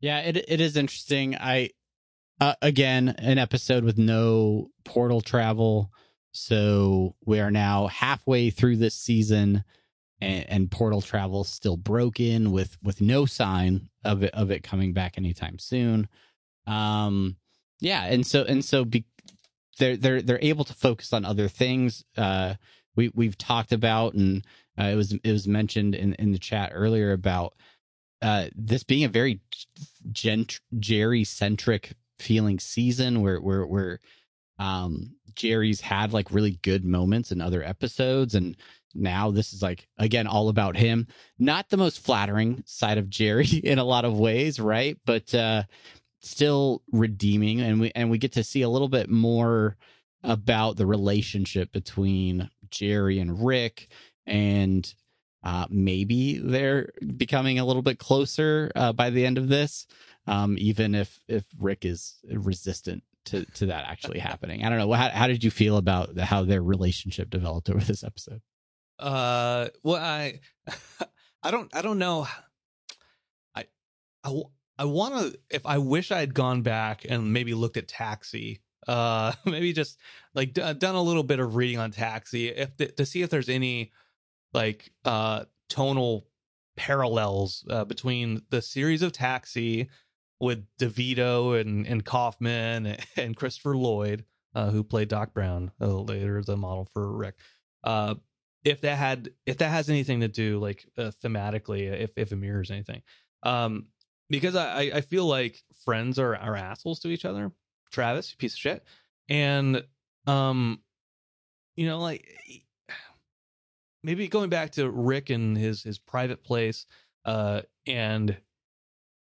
[0.00, 1.34] yeah, it it is interesting.
[1.36, 1.70] I
[2.40, 5.90] uh, again an episode with no portal travel,
[6.32, 9.64] so we are now halfway through this season,
[10.20, 14.92] and, and portal travel still broken with with no sign of it of it coming
[14.92, 16.06] back anytime soon.
[16.66, 17.36] Um,
[17.80, 19.04] yeah, and so and so be,
[19.78, 22.04] they're they're they're able to focus on other things.
[22.16, 22.54] Uh,
[22.96, 24.44] we we've talked about and
[24.78, 27.54] uh, it was it was mentioned in in the chat earlier about
[28.20, 29.40] uh, this being a very
[30.12, 34.00] gent- Jerry centric feeling season where where where
[34.58, 38.56] um Jerry's had like really good moments in other episodes and
[38.94, 41.08] now this is like again all about him
[41.38, 45.64] not the most flattering side of Jerry in a lot of ways right but uh
[46.22, 49.76] still redeeming and we and we get to see a little bit more
[50.22, 53.88] about the relationship between Jerry and Rick
[54.26, 54.92] and
[55.44, 59.86] uh, maybe they're becoming a little bit closer uh, by the end of this,
[60.26, 64.64] um, even if if Rick is resistant to to that actually happening.
[64.64, 64.92] I don't know.
[64.92, 68.40] How, how did you feel about how their relationship developed over this episode?
[68.98, 70.40] Uh, well, I,
[71.42, 72.28] I don't, I don't know.
[73.56, 73.64] I,
[74.22, 74.42] I,
[74.78, 75.38] I want to.
[75.50, 79.98] If I wish I had gone back and maybe looked at Taxi, uh, maybe just
[80.34, 83.30] like d- done a little bit of reading on Taxi, if th- to see if
[83.30, 83.92] there's any
[84.54, 86.26] like uh tonal
[86.76, 89.88] parallels uh, between the series of Taxi
[90.40, 96.42] with DeVito and and Kaufman and Christopher Lloyd, uh, who played Doc Brown uh, later,
[96.42, 97.36] the model for Rick.
[97.84, 98.14] Uh,
[98.64, 102.36] if that had if that has anything to do like uh, thematically if if it
[102.36, 103.02] mirrors anything
[103.42, 103.86] um
[104.30, 107.52] because i i feel like friends are are assholes to each other.
[107.90, 108.84] Travis piece of shit.
[109.28, 109.84] And
[110.26, 110.80] um
[111.76, 112.26] you know like
[114.02, 116.86] maybe going back to rick and his his private place
[117.24, 118.36] uh and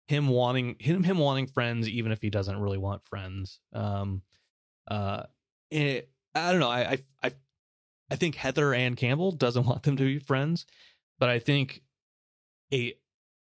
[0.08, 4.22] him wanting him him wanting friends even if he doesn't really want friends um
[4.90, 5.22] uh
[5.70, 6.70] it, i don't know.
[6.70, 7.32] I i i
[8.10, 10.66] I think Heather Anne Campbell doesn't want them to be friends,
[11.18, 11.82] but I think
[12.72, 12.94] a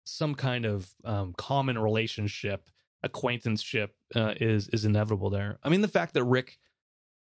[0.05, 2.69] some kind of um, common relationship,
[3.03, 5.59] acquaintanceship, uh, is is inevitable there.
[5.63, 6.59] I mean, the fact that Rick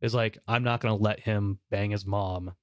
[0.00, 2.54] is like, I'm not going to let him bang his mom,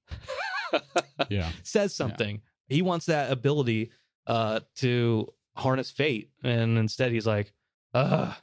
[1.29, 2.41] Yeah, says something.
[2.67, 3.91] He wants that ability
[4.27, 7.53] uh, to harness fate, and instead he's like,
[7.93, 8.33] Ugh,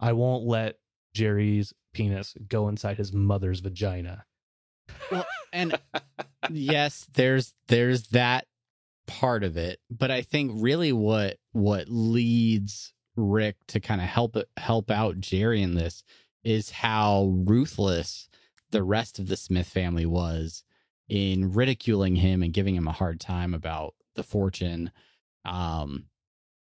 [0.00, 0.78] I won't let
[1.14, 4.24] Jerry's penis go inside his mother's vagina.
[5.10, 5.78] well, and
[6.50, 8.46] yes, there's there's that
[9.06, 14.36] part of it, but I think really what what leads Rick to kind of help
[14.56, 16.02] help out Jerry in this
[16.44, 18.28] is how ruthless
[18.70, 20.64] the rest of the Smith family was
[21.08, 24.90] in ridiculing him and giving him a hard time about the fortune.
[25.44, 26.06] Um,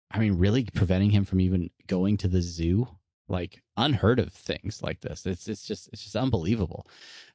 [0.10, 2.88] I mean, really preventing him from even going to the zoo,
[3.30, 5.26] like unheard of things like this.
[5.26, 6.88] It's it's just it's just unbelievable.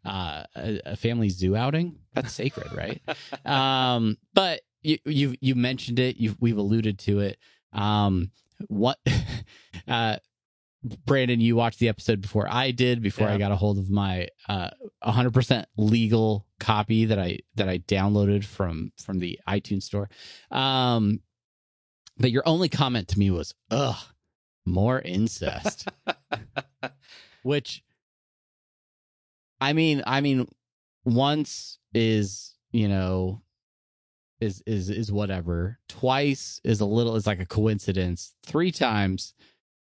[0.05, 3.01] Uh, a, a family zoo outing that's sacred, right?
[3.47, 6.17] um, but you you you mentioned it.
[6.17, 7.39] You we've alluded to it.
[7.73, 8.31] Um,
[8.69, 8.99] what?
[9.89, 10.17] uh,
[11.07, 13.03] Brandon, you watched the episode before I did.
[13.03, 14.71] Before I got a hold of my uh
[15.05, 20.09] 100% legal copy that I that I downloaded from from the iTunes store.
[20.51, 21.21] Um,
[22.19, 23.97] but your only comment to me was, "Ugh,
[24.65, 25.89] more incest,"
[27.43, 27.83] which
[29.61, 30.49] I mean, I mean,
[31.05, 33.43] once is you know
[34.41, 35.79] is is is whatever.
[35.89, 38.35] Twice is a little is like a coincidence.
[38.45, 39.35] Three times.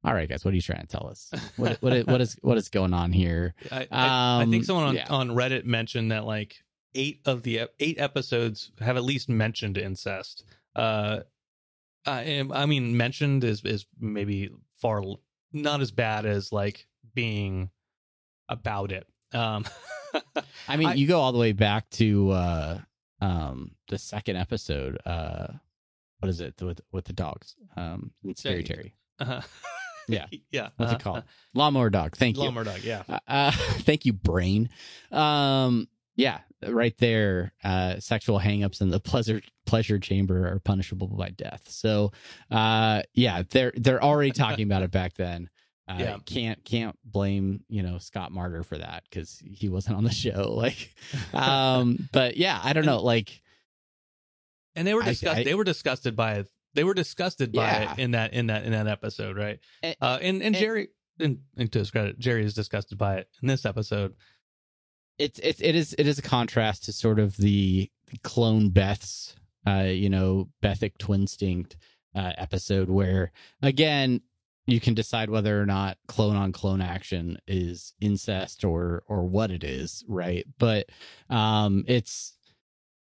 [0.05, 1.31] All right, guys, what are you trying to tell us?
[1.57, 3.55] What what is, what is what is going on here?
[3.73, 5.07] I, I, I think Um, someone on, yeah.
[5.09, 6.55] on Reddit mentioned that like
[6.95, 10.45] eight of the eight episodes have at least mentioned incest.
[10.77, 11.21] Uh,
[12.07, 14.51] I, I mean, mentioned is is maybe
[14.81, 15.03] far
[15.53, 17.71] not as bad as like being
[18.49, 19.07] about it.
[19.33, 19.65] Um,
[20.69, 22.79] I mean, I- you go all the way back to uh
[23.21, 24.99] um the second episode.
[25.05, 25.49] Uh
[26.21, 27.55] what is it with with the dogs?
[27.77, 28.95] Um Scary Terry.
[29.19, 29.41] uh,
[30.09, 30.27] Yeah.
[30.51, 30.69] yeah.
[30.77, 31.23] What's uh, it called?
[31.55, 32.17] Lawnmower dog.
[32.17, 32.45] Thank you.
[32.45, 32.81] Lawnmower dog.
[32.83, 33.03] Yeah.
[33.09, 34.69] Uh, uh, thank you, brain.
[35.11, 37.53] Um, yeah, right there.
[37.65, 41.65] Uh, sexual hangups and the pleasure pleasure chamber are punishable by death.
[41.69, 42.13] So,
[42.51, 45.51] uh, yeah, they're they're already talking about it back then.
[45.89, 46.17] Uh, Yeah.
[46.27, 50.53] can't can't blame you know Scott Marder for that because he wasn't on the show.
[50.57, 50.93] Like,
[51.33, 53.01] um, but yeah, I don't know.
[53.03, 53.41] Like,
[54.75, 55.41] and they were I- disgusted.
[55.41, 56.49] I- they were disgusted by it.
[56.75, 57.93] They were disgusted by Yeah.
[57.93, 59.61] it in that in that in that episode, right?
[59.83, 60.89] And- uh, and and and- Jerry,
[61.21, 64.15] and, and to his credit, Jerry is disgusted by it in this episode.
[65.19, 69.37] it's it's it is it is a contrast to sort of the, the clone Beth's
[69.67, 71.77] uh you know Bethic Twinstinct
[72.15, 74.21] uh episode where again
[74.69, 79.51] you can decide whether or not clone on clone action is incest or or what
[79.51, 80.87] it is right but
[81.31, 82.33] um it's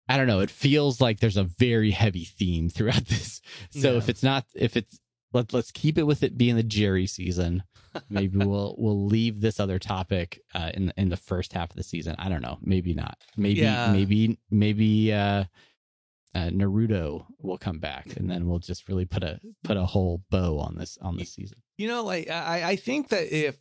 [0.10, 3.98] I don't know it feels like there's a very heavy theme throughout this so Yeah.
[3.98, 5.00] if it's not if it's
[5.34, 7.64] let, let's keep it with it being the Jerry season
[8.10, 11.84] maybe we'll we'll leave this other topic uh, in in the first half of the
[11.84, 12.16] season.
[12.18, 12.58] I don't know.
[12.62, 13.18] Maybe not.
[13.38, 13.92] Maybe Yeah.
[13.92, 15.46] maybe maybe uh,
[16.34, 20.24] uh, Naruto will come back, and then we'll just really put a put a whole
[20.30, 21.58] bow on this on this season.
[21.78, 23.58] You know, like I, I think that if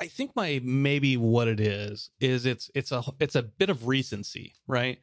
[0.00, 3.86] I think my maybe what it is is it's it's a it's a bit of
[3.86, 4.98] recency, right?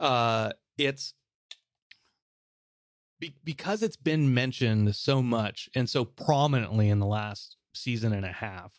[0.00, 1.14] Uh it's
[3.20, 8.24] be, because it's been mentioned so much and so prominently in the last season and
[8.24, 8.72] a half.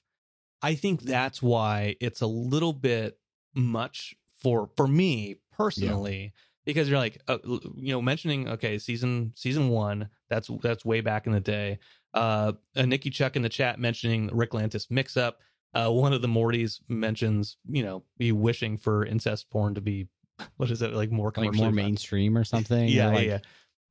[0.61, 3.17] I think that's why it's a little bit
[3.53, 6.33] much for for me personally
[6.69, 11.27] because you're like uh, you know mentioning okay season season 1 that's that's way back
[11.27, 11.79] in the day
[12.13, 15.33] uh, uh Nikki Chuck in the chat mentioning Ricklantis Mixup.
[15.75, 20.07] Uh, one of the Mortys mentions, you know, be wishing for incest porn to be,
[20.57, 22.87] what is it like more Like more fun- mainstream or something.
[22.87, 23.39] Yeah, Or like- yeah, yeah.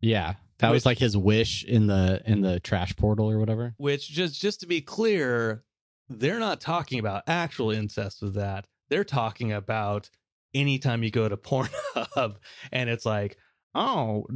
[0.00, 0.34] yeah.
[0.58, 3.74] That was like his wish in the in the trash portal or whatever.
[3.76, 5.62] Which just just to be clear,
[6.08, 8.66] they're not talking about actual incest with that.
[8.88, 10.10] They're talking about
[10.54, 12.36] anytime you go to Pornhub
[12.72, 13.36] and it's like,
[13.74, 14.26] oh,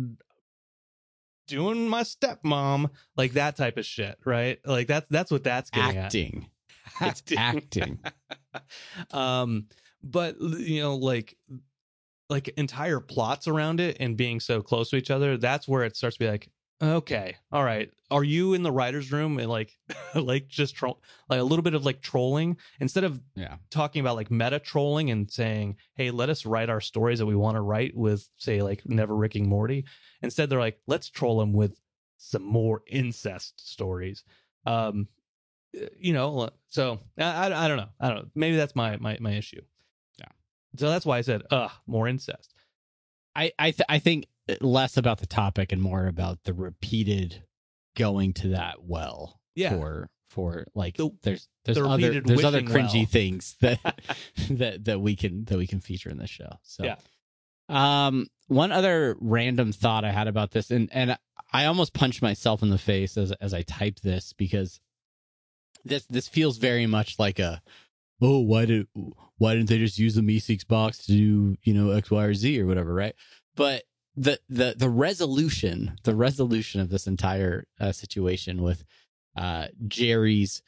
[1.46, 4.58] doing my stepmom, like that type of shit, right?
[4.64, 6.04] Like that's that's what that's getting at.
[6.06, 6.46] Acting.
[7.00, 8.00] It's acting.
[9.12, 9.66] um
[10.02, 11.36] but you know like
[12.28, 15.96] like entire plots around it and being so close to each other that's where it
[15.96, 16.50] starts to be like
[16.83, 17.37] okay.
[17.53, 17.91] All right.
[18.11, 19.76] Are you in the writers room and like
[20.14, 22.57] like just troll like a little bit of like trolling?
[22.80, 23.57] Instead of Yeah.
[23.70, 27.37] talking about like meta trolling and saying hey let us write our stories that we
[27.37, 29.85] want to write with say like never ricking morty.
[30.22, 31.78] Instead they're like let's troll them with
[32.18, 34.24] some more incest stories.
[34.66, 35.09] Um
[35.99, 37.89] you know so I, I, I don't know.
[38.01, 38.28] I don't know.
[38.35, 39.62] Maybe that's my my, my issue.
[40.18, 40.26] Yeah.
[40.76, 42.55] so that's why i said uh more incest.
[43.35, 44.26] I I th- I think
[44.61, 47.42] less about the topic and more about the repeated
[47.96, 49.40] going to that well.
[49.55, 49.70] Yeah.
[49.70, 53.07] For for like The- there's there's the other there's other cringy well.
[53.07, 54.00] things that
[54.50, 56.57] that that we can that we can feature in this show.
[56.62, 56.96] So Yeah.
[57.68, 61.16] Um one other random thought I had about this and and
[61.53, 64.80] I almost punched myself in the face as as I typed this because
[65.84, 67.61] this this feels very much like a
[68.20, 68.86] oh why did
[69.38, 72.34] why didn't they just use the Meeseeks box to do you know X Y or
[72.34, 73.14] Z or whatever right
[73.55, 73.82] but
[74.16, 78.84] the the the resolution the resolution of this entire uh, situation with
[79.36, 80.62] uh Jerry's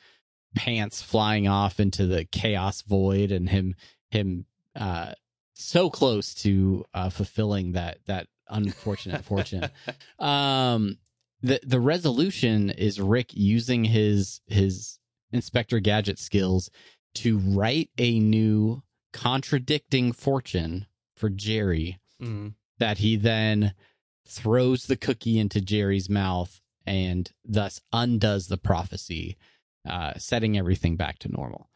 [0.55, 3.75] pants flying off into the chaos void and him
[4.11, 5.13] him uh
[5.55, 9.69] so close to uh fulfilling that that unfortunate fortune
[10.19, 10.97] um
[11.43, 14.99] the the resolution is Rick using his his
[15.31, 16.71] Inspector Gadget skills
[17.17, 18.83] to write a new
[19.13, 22.55] contradicting fortune for Jerry mm.
[22.79, 23.75] That he then
[24.27, 29.37] throws the cookie into Jerry's mouth and thus undoes the prophecy,
[29.89, 31.71] uh, setting everything back to normal.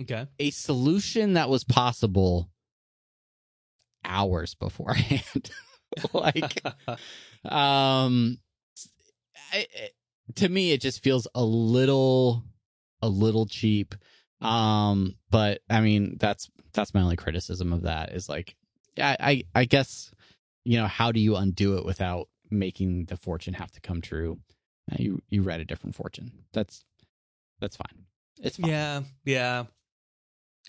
[0.00, 2.50] okay A solution that was possible
[4.04, 5.50] hours beforehand.
[6.12, 6.62] like,
[7.44, 8.38] um,
[9.52, 9.66] I,
[10.36, 12.44] to me, it just feels a little,
[13.02, 13.94] a little cheap.
[14.40, 18.54] Um, but I mean, that's that's my only criticism of that is like,
[18.98, 20.10] I, I I guess
[20.64, 24.38] you know how do you undo it without making the fortune have to come true?
[24.90, 26.32] Uh, you you read a different fortune.
[26.52, 26.84] That's
[27.60, 28.04] that's fine.
[28.42, 28.70] It's fine.
[28.70, 29.64] Yeah, yeah.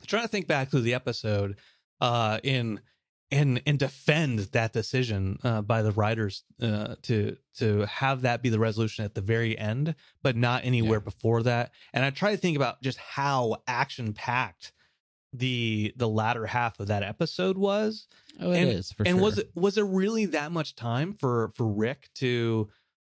[0.06, 1.58] trying to think back through the episode
[2.00, 2.80] uh in
[3.30, 8.48] and and defend that decision uh, by the writers uh, to to have that be
[8.50, 11.04] the resolution at the very end, but not anywhere Yeah.
[11.04, 11.72] before that.
[11.94, 14.72] And I try to think about just how action packed
[15.34, 18.08] the the latter half of that episode was.
[18.40, 19.24] Oh, it is and, for and sure.
[19.24, 22.70] was it was there really that much time for for Rick to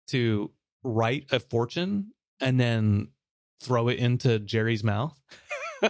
[0.08, 0.52] to
[0.84, 3.10] write a fortune and then
[3.62, 5.18] throw it into Jerry's mouth?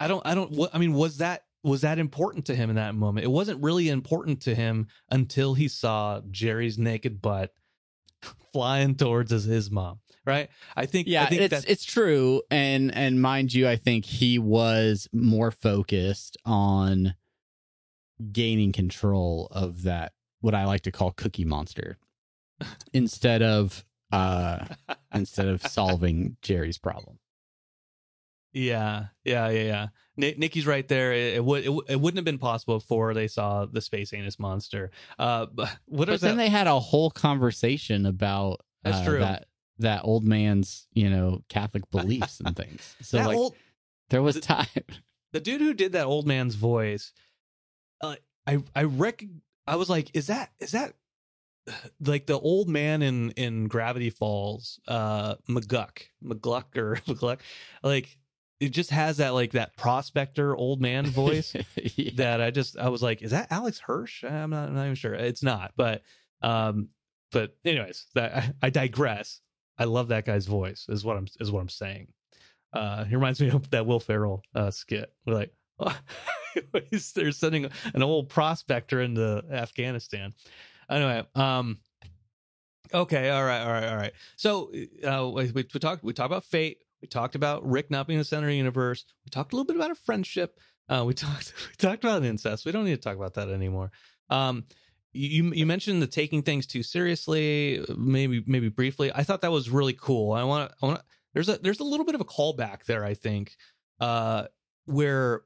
[0.00, 2.94] I don't I don't I mean was that was that important to him in that
[2.94, 3.24] moment?
[3.24, 7.52] It wasn't really important to him until he saw Jerry's naked butt
[8.52, 10.00] flying towards his, his mom,
[10.30, 10.48] right?
[10.76, 14.04] I think yeah, I think it's that's it's true, and and mind you, I think
[14.04, 17.14] he was more focused on
[18.32, 21.98] gaining control of that what I like to call Cookie Monster
[22.92, 24.64] instead of uh
[25.14, 27.18] instead of solving Jerry's problem.
[28.52, 29.86] Yeah, yeah, yeah, yeah.
[30.16, 31.12] Ni- Nikki's right there.
[31.12, 34.12] It, it would it, w- it wouldn't have been possible before they saw the space
[34.12, 34.90] anus monster.
[35.18, 36.42] Uh, but what But then that?
[36.42, 39.18] they had a whole conversation about That's uh, true.
[39.20, 39.46] that
[39.80, 42.96] that old man's you know Catholic beliefs and things.
[43.02, 43.54] So like old
[44.10, 44.66] there was the- time.
[45.32, 47.12] the dude who did that old man's voice.
[48.00, 48.16] Uh,
[48.46, 49.22] I I rec
[49.66, 50.94] I was like, is that is that
[52.00, 57.38] like the old man in in Gravity Falls, uh, McGuck, McGluck or McGluck,
[57.82, 58.16] like
[58.58, 61.54] it just has that like that prospector old man voice.
[61.76, 62.10] Yeah.
[62.16, 64.22] that I just I was like, is that Alex Hirsch?
[64.24, 65.14] I'm not, I'm not even sure.
[65.14, 66.02] It's not, but
[66.42, 66.88] um,
[67.32, 69.40] but anyways, that I, I digress.
[69.80, 70.86] I love that guy's voice.
[70.88, 72.08] Is what I'm is what I'm saying.
[72.72, 75.12] Uh, he reminds me of that Will Ferrell uh, skit.
[75.26, 75.52] We're like,
[76.90, 80.34] he's, they're sending an old prospector into Afghanistan.
[80.90, 81.78] Anyway, um,
[82.92, 84.12] okay, all right, all right, all right.
[84.36, 84.72] So
[85.04, 86.78] uh, we, we talked we talked about fate.
[87.02, 89.04] We talked about Rick not being the center of the universe.
[89.24, 90.58] We talked a little bit about a friendship.
[90.88, 92.66] Uh, we talked we talked about incest.
[92.66, 93.90] We don't need to talk about that anymore.
[94.28, 94.64] Um,
[95.12, 99.10] you you mentioned the taking things too seriously, maybe maybe briefly.
[99.14, 100.32] I thought that was really cool.
[100.32, 101.02] I want to.
[101.34, 103.04] There's a there's a little bit of a callback there.
[103.04, 103.56] I think,
[104.00, 104.44] uh,
[104.86, 105.42] where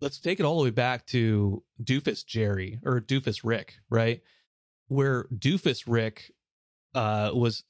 [0.00, 4.20] let's take it all the way back to Doofus Jerry or Doofus Rick, right?
[4.88, 6.32] Where Doofus Rick
[6.94, 7.64] uh, was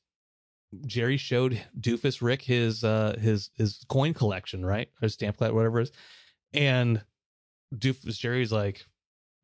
[0.86, 4.88] Jerry showed Doofus Rick his uh his his coin collection, right?
[5.02, 5.92] Or stamp collection, whatever it is.
[6.54, 7.02] And
[7.74, 8.86] Doofus Jerry's like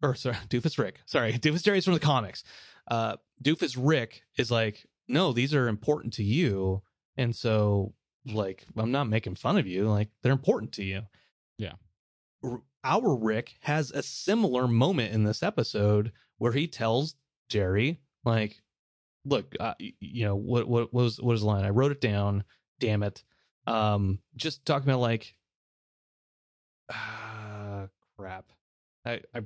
[0.03, 1.01] or sorry, Doofus Rick.
[1.07, 2.44] Sorry, Doofus Jerry's from the comics.
[2.90, 6.82] Uh Doofus Rick is like, no, these are important to you.
[7.16, 7.94] And so
[8.26, 9.88] like I'm not making fun of you.
[9.88, 11.03] Like they're important to you.
[11.59, 11.72] Yeah.
[12.44, 17.16] R- Our Rick has a similar moment in this episode where he tells
[17.49, 18.61] Jerry, like,
[19.24, 21.64] look, uh, you know what what what was what was the line?
[21.64, 22.44] I wrote it down.
[22.78, 23.24] Damn it.
[23.66, 25.34] Um, just talking about like,
[26.90, 27.88] ah,
[28.18, 28.46] crap.
[29.05, 29.40] I I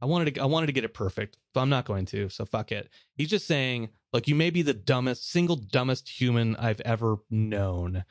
[0.00, 2.28] I wanted to I wanted to get it perfect, but I'm not going to.
[2.28, 2.88] So fuck it.
[3.16, 8.04] He's just saying, like, you may be the dumbest, single dumbest human I've ever known,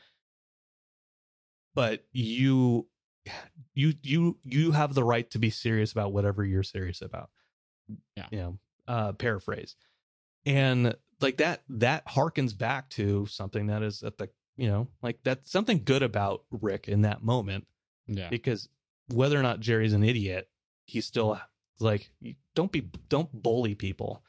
[1.75, 2.87] but you
[3.73, 7.29] you you you have the right to be serious about whatever you're serious about.
[8.15, 8.27] Yeah.
[8.31, 9.75] You know, uh paraphrase
[10.45, 15.19] and like that that harkens back to something that is at the you know like
[15.23, 17.65] that's something good about rick in that moment
[18.07, 18.27] Yeah.
[18.27, 18.67] because
[19.07, 20.49] whether or not jerry's an idiot
[20.85, 21.39] he's still
[21.79, 22.11] like
[22.55, 24.23] don't be don't bully people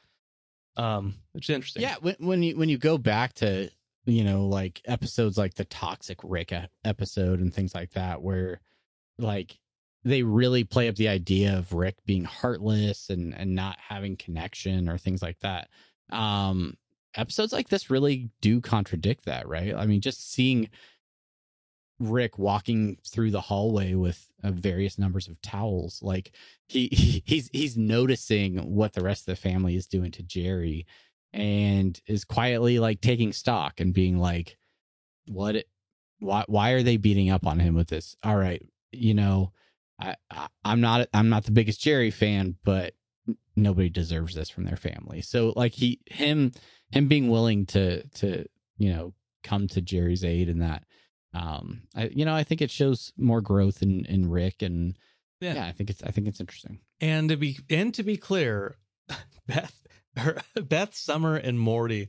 [0.77, 3.69] um which is interesting Yeah, when when you when you go back to
[4.05, 8.59] you know like episodes like the toxic Rick episode and things like that, where
[9.17, 9.57] like
[10.03, 14.89] they really play up the idea of Rick being heartless and and not having connection
[14.89, 15.69] or things like that.
[16.11, 16.75] Um,
[17.15, 19.73] episodes like this really do contradict that, right?
[19.73, 20.69] I mean, just seeing
[21.99, 26.31] Rick walking through the hallway with uh, various numbers of towels, like
[26.67, 30.85] he, he he's he's noticing what the rest of the family is doing to Jerry
[31.33, 34.57] and is quietly like taking stock and being like
[35.27, 35.65] what
[36.19, 38.15] why why are they beating up on him with this?
[38.23, 38.61] All right
[38.95, 39.51] you know
[39.99, 42.93] I, I i'm not i'm not the biggest jerry fan but
[43.55, 45.21] nobody deserves this from their family.
[45.21, 46.51] So like he him
[46.91, 48.45] him being willing to to
[48.77, 50.83] you know come to jerry's aid in that
[51.35, 54.95] um i you know i think it shows more growth in in rick and
[55.41, 55.55] Yeah.
[55.55, 58.75] yeah i think it's i think it's interesting and to be and to be clear
[59.47, 59.75] beth
[60.15, 62.07] her, beth summer and morty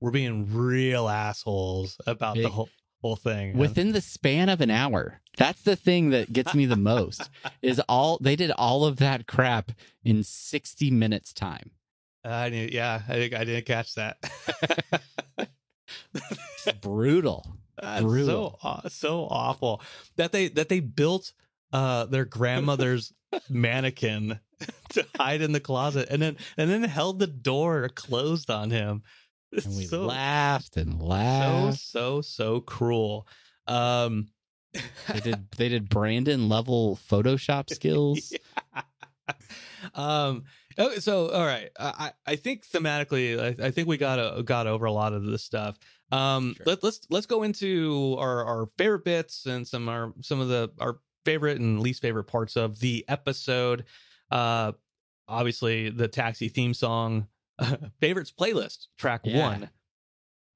[0.00, 2.68] were being real assholes about the whole
[3.00, 3.56] whole thing.
[3.56, 5.20] within the span of an hour.
[5.36, 7.28] That's the thing that gets me the most.
[7.62, 9.72] is all they did all of that crap
[10.02, 11.72] in 60 minutes time.
[12.24, 14.16] I didn't, yeah, I, think I didn't catch that.
[16.14, 17.53] It's brutal.
[17.80, 18.58] That's Brutal.
[18.62, 19.82] so so awful
[20.16, 21.32] that they that they built
[21.72, 23.12] uh their grandmother's
[23.48, 24.38] mannequin
[24.90, 29.02] to hide in the closet and then and then held the door closed on him.
[29.52, 31.78] It's And we so laughed and laughed.
[31.80, 33.26] so so so cruel.
[33.66, 34.28] Um
[35.12, 38.32] They did they did Brandon level Photoshop skills.
[39.94, 40.44] um
[40.78, 44.66] oh, so all right i i think thematically i, I think we got a, got
[44.66, 45.78] over a lot of this stuff
[46.12, 46.66] um Sure.
[46.66, 50.70] let, let's let's go into our our favorite bits and some our some of the
[50.80, 53.84] our favorite and least favorite parts of the episode
[54.30, 54.72] uh
[55.28, 57.26] obviously the taxi theme song
[58.00, 59.40] favorites playlist track Yeah.
[59.48, 59.70] one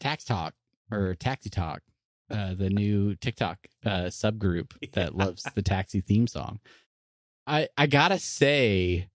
[0.01, 0.55] Tax Talk
[0.93, 1.81] or Taxi Talk,
[2.31, 6.61] uh, the new TikTok uh, subgroup that loves the taxi theme song.
[7.49, 9.09] I I gotta say,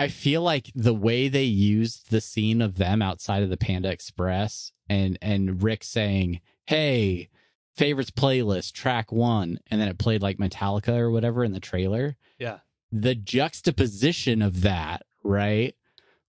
[0.00, 3.90] I feel like the way they used the scene of them outside of the Panda
[3.90, 7.28] Express and and Rick saying, "Hey,
[7.76, 12.16] favorites playlist track one," and then it played like Metallica or whatever in the trailer.
[12.38, 12.60] yeah
[12.92, 15.74] the juxtaposition of that, right?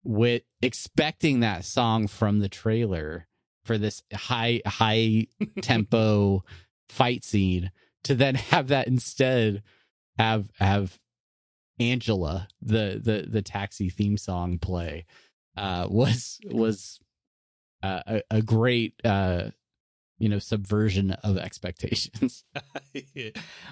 [0.04, 3.28] With expecting that song from the trailer
[3.64, 5.28] for this high high
[5.62, 6.44] tempo
[6.90, 7.72] fight scene
[8.04, 9.64] to then have that instead
[10.18, 11.00] have have
[11.82, 15.06] Angela the the the taxi theme song play
[15.58, 17.00] uh was was
[17.84, 19.50] uh, a, a great uh
[20.22, 22.44] you know subversion of expectations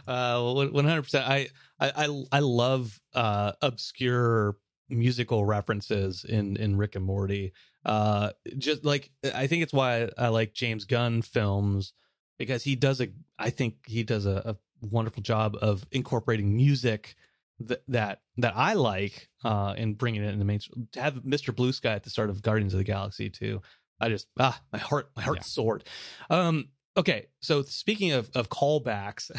[0.07, 1.29] uh, one hundred percent.
[1.29, 1.47] I,
[1.79, 4.57] I, I, love uh, obscure
[4.89, 7.53] musical references in in Rick and Morty.
[7.85, 11.93] Uh, just like I think it's why I like James Gunn films
[12.37, 13.09] because he does a.
[13.37, 17.15] I think he does a, a wonderful job of incorporating music
[17.61, 20.87] that that that I like uh, and bringing it in the mainstream.
[20.93, 21.55] To have Mr.
[21.55, 23.61] Blue Sky at the start of Guardians of the Galaxy too.
[23.99, 25.43] I just ah my heart my heart Yeah.
[25.43, 25.83] soared.
[26.29, 29.29] Um, okay, so speaking of of callbacks,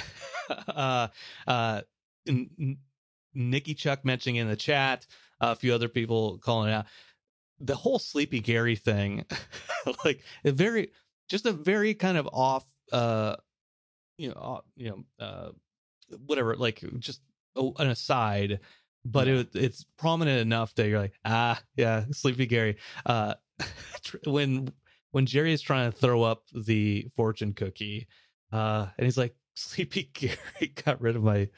[0.69, 1.09] uh,
[1.47, 1.81] uh,
[2.29, 2.79] N-
[3.35, 5.07] Nikki Chuck mentioning in the chat,
[5.41, 6.87] a few other people calling out.
[7.61, 9.25] The whole Sleepy Gary thing,
[10.05, 10.93] like a very,
[11.29, 13.37] just a very kind of off, uh,
[14.17, 15.51] you know, you know, uh,
[16.27, 17.21] whatever, like just
[17.57, 18.61] an aside,
[19.05, 22.77] but it, it's prominent enough that you're like, ah, yeah, Sleepy Gary.
[23.07, 23.35] Uh,
[24.27, 24.73] when
[25.13, 28.07] when Jerry is trying to throw up the fortune cookie,
[28.53, 31.49] uh, and he's like, Sleepy Gary got rid of my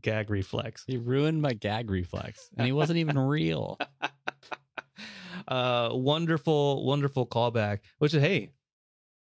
[0.00, 0.84] gag reflex.
[0.86, 3.76] he ruined my gag reflex and he wasn't even real
[5.48, 8.52] uh wonderful wonderful callback which is hey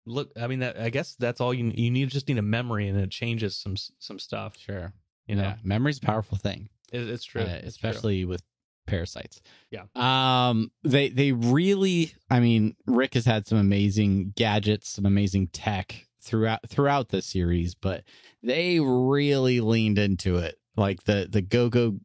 [0.06, 2.88] look i mean that i guess that's all you you need just need a memory
[2.88, 4.94] and it changes some some stuff sure
[5.28, 7.90] you know yeah memory's a powerful thing it, it's true uh, It's true.
[7.90, 8.42] especially with
[8.88, 9.42] parasites.
[9.72, 9.86] Yeah.
[9.96, 16.06] Um they they really I mean Rick has had some amazing gadgets, some amazing tech
[16.22, 18.04] throughout throughout the series, but
[18.44, 20.60] they really leaned into it.
[20.78, 22.00] Like the the go-go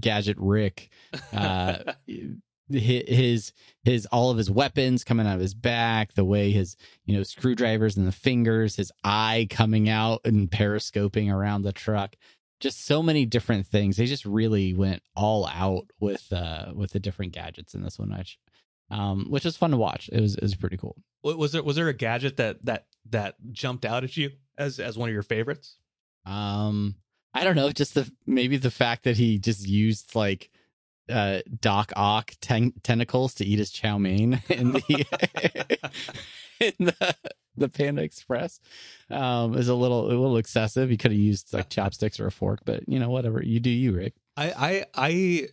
[0.00, 0.88] gadget Rick
[1.34, 1.92] uh
[2.70, 3.52] his
[3.84, 7.22] his all of his weapons coming out of his back the way his you know
[7.22, 12.16] screwdrivers and the fingers his eye coming out and periscoping around the truck
[12.62, 13.96] just so many different things.
[13.96, 18.16] They just really went all out with uh with the different gadgets in this one
[18.16, 18.38] which
[18.90, 20.08] um which was fun to watch.
[20.10, 20.96] It was it was pretty cool.
[21.22, 24.96] Was there was there a gadget that that that jumped out at you as as
[24.96, 25.76] one of your favorites?
[26.24, 26.96] Um
[27.34, 30.50] i don't know just the maybe the fact that he just used like
[31.08, 35.78] uh doc ock ten- tentacles to eat his chow mein in the
[36.62, 37.16] in the
[37.56, 38.60] the panda express
[39.10, 40.88] um is a little a little excessive.
[40.88, 43.70] He could have used like chopsticks or a fork but you know whatever you do
[43.70, 44.14] you rick.
[44.36, 45.48] I I I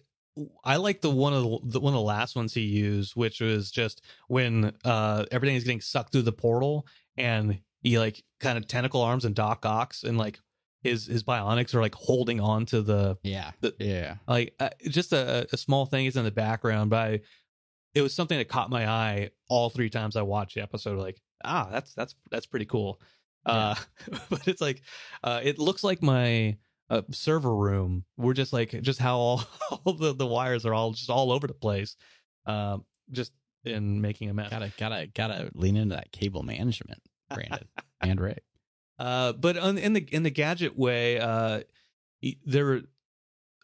[0.64, 3.42] I like the one of the, the one of the last ones he used, which
[3.42, 6.88] was just when uh everything is getting sucked through the portal,
[7.18, 10.40] and he like kind of tentacle arms and Doc Ock's, and like
[10.82, 13.52] his his bionics are like holding on to the yeah.
[13.60, 14.16] The- yeah.
[14.28, 17.20] like uh, just a, a small thing is in the background, but I,
[17.94, 21.00] it was something that caught my eye all three times I watched the episode.
[21.00, 23.02] Like ah, that's that's that's pretty cool.
[23.46, 23.76] Uh,
[24.30, 24.82] but it's like
[25.24, 26.58] uh, it looks like my
[26.90, 28.06] uh, server room.
[28.18, 29.44] We're just like just how all,
[29.86, 31.96] all the, the wires are all just all over the place,
[32.46, 33.32] um, just
[33.66, 34.50] in making a mess.
[34.50, 37.02] gotta gotta gotta lean into that cable management
[37.34, 37.68] brandon
[38.02, 38.44] and rick
[38.98, 41.62] Uh, but on, in the in the gadget way, uh,
[42.46, 42.82] there,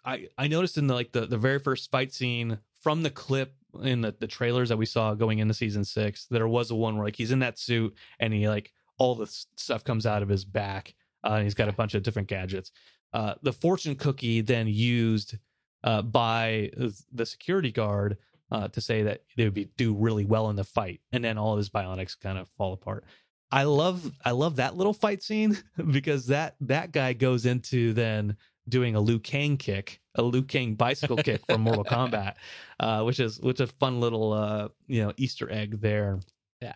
[0.03, 3.53] I I noticed in the like the the very first fight scene from the clip
[3.83, 6.95] in the the trailers that we saw going into season six, there was a one
[6.95, 10.29] where like he's in that suit and he like all the stuff comes out of
[10.29, 10.93] his back.
[11.23, 12.71] Uh, and he's got a bunch of different gadgets.
[13.11, 15.37] Uh, the fortune cookie then used
[15.83, 16.69] uh, by
[17.11, 18.17] the security guard
[18.51, 21.37] uh, to say that they would be do really well in the fight, and then
[21.37, 23.05] all of his bionics kind of fall apart.
[23.51, 25.57] I love I love that little fight scene
[25.91, 28.35] because that that guy goes into then
[28.67, 32.35] doing a Liu Kang kick, a Liu Kang bicycle kick from Mortal Kombat,
[32.79, 36.19] uh, which is which is a fun little uh, you know Easter egg there.
[36.61, 36.73] Yeah,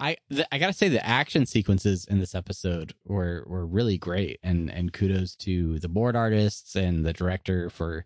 [0.00, 4.38] I th- I gotta say the action sequences in this episode were were really great,
[4.42, 8.04] and and kudos to the board artists and the director for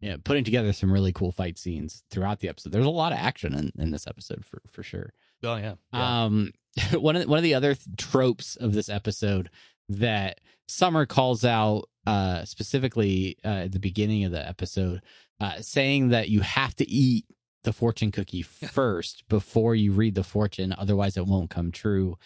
[0.00, 2.72] you know, putting together some really cool fight scenes throughout the episode.
[2.72, 5.14] There's a lot of action in, in this episode for for sure.
[5.42, 6.52] Oh yeah, Um,
[6.92, 9.48] one of the, one of the other th- tropes of this episode
[9.88, 15.00] that Summer calls out uh, specifically uh, at the beginning of the episode,
[15.40, 17.24] uh, saying that you have to eat
[17.62, 22.16] the fortune cookie first before you read the fortune, otherwise it won't come true.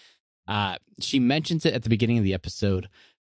[0.46, 2.88] Uh, she mentions it at the beginning of the episode,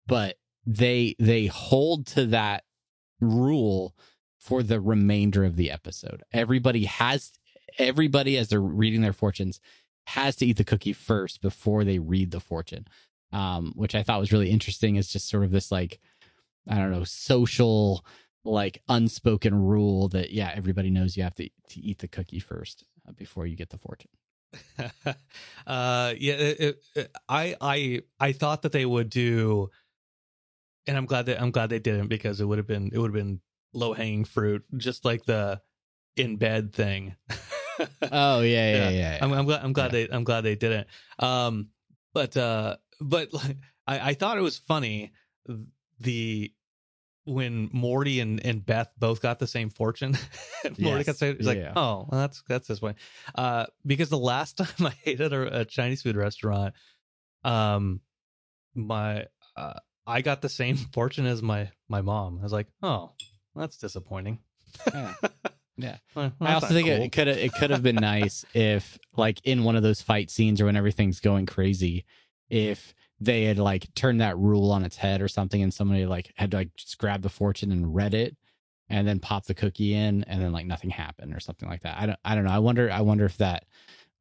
[0.07, 2.65] but they they hold to that
[3.21, 3.95] rule
[4.39, 6.23] for the remainder of the episode.
[6.33, 7.33] Everybody has
[7.79, 9.61] everybody as they're reading their fortunes
[10.09, 12.87] has to eat the cookie first before they read the fortune.
[13.33, 16.01] Um, which I thought was really interesting is just sort of this like
[16.69, 18.05] I don't know, social
[18.45, 22.85] like unspoken rule that yeah, everybody knows you have to to eat the cookie first
[23.09, 24.11] uh, before you get the fortune.
[25.67, 29.71] uh, yeah, it, it, I I I thought that they would do,
[30.87, 33.15] and I'm glad that I'm glad they didn't because it would have been it would
[33.15, 33.41] have been
[33.73, 35.61] low hanging fruit, just like the
[36.17, 37.17] in bed thing.
[38.13, 38.91] Oh yeah, yeah, Yeah.
[38.91, 38.91] yeah.
[38.91, 39.19] yeah.
[39.23, 40.87] I'm, I'm glad I'm glad they I'm glad they didn't.
[41.19, 41.71] Um,
[42.13, 43.57] but uh, but like,
[43.87, 45.13] I I thought it was funny
[46.03, 46.53] the
[47.25, 50.19] when Morty and, and Beth both got the same fortune.
[50.79, 51.07] Morty Yes.
[51.07, 51.73] got the he's like, Yeah.
[51.77, 52.95] oh, well, that's that's this way.
[53.35, 56.75] Uh, because the last time I ate at a, a Chinese food restaurant,
[57.45, 58.01] um,
[58.75, 59.27] my
[59.57, 59.75] uh,
[60.07, 62.39] I got the same fortune as my my mom.
[62.41, 63.13] I was like, oh,
[63.55, 64.41] that's disappointing.
[64.93, 65.15] Yeah.
[65.77, 65.97] Yeah.
[66.15, 66.97] Well, I also think cool.
[67.03, 70.31] it could have it could have been nice if like in one of those fight
[70.31, 72.05] scenes or when everything's going crazy,
[72.51, 72.95] if
[73.25, 76.51] they had like turned that rule on its head or something and somebody like had
[76.51, 78.37] to like just grab the fortune and read it
[78.89, 81.99] and then pop the cookie in and then like nothing happened or something like that.
[81.99, 82.51] I don't I don't know.
[82.51, 83.65] I wonder I wonder if that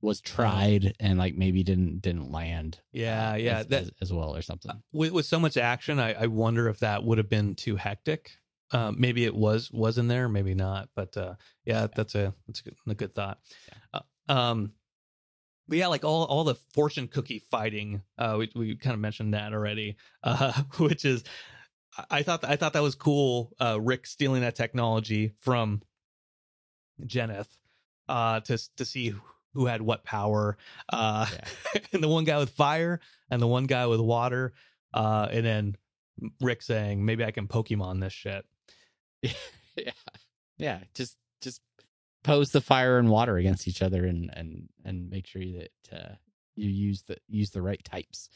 [0.01, 2.79] was tried and like maybe didn't didn't land.
[2.91, 4.71] Yeah, uh, yeah, as, that- as, as well or something.
[4.91, 8.31] with with so much action, I, I wonder if that would have been too hectic.
[8.71, 10.89] Um, maybe it was was in there, maybe not.
[10.95, 11.35] But uh,
[11.65, 13.39] yeah, that's a that's a good, a good thought.
[13.93, 13.99] Uh,
[14.29, 14.71] um,
[15.67, 19.33] but yeah, like all all the fortune cookie fighting, uh, we we kind of mentioned
[19.33, 21.23] that already, uh, which is
[22.09, 23.53] I- thought I thought that was cool.
[23.59, 25.81] Uh, Rick stealing that technology from
[27.05, 27.47] Jeneth
[28.07, 29.13] uh, to to see
[29.53, 30.57] who had what power.
[30.91, 31.25] Uh,
[31.93, 32.99] and the one guy with fire
[33.29, 34.53] and the one guy with water.
[34.93, 35.75] Uh, and then
[36.41, 38.45] Rick saying, maybe I can Pokemon this shit.
[39.75, 39.91] yeah.
[40.57, 41.61] Yeah, just just
[42.23, 46.15] pose the fire and water against each other and and and make sure that uh,
[46.55, 48.29] you use the use the right types.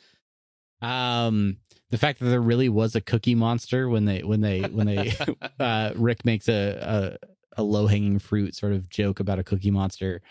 [0.82, 1.58] Um,
[1.90, 5.14] the fact that there really was a cookie monster when they when they when they
[5.60, 7.18] uh, Rick makes a
[7.58, 10.22] a, a low hanging fruit sort of joke about a cookie monster.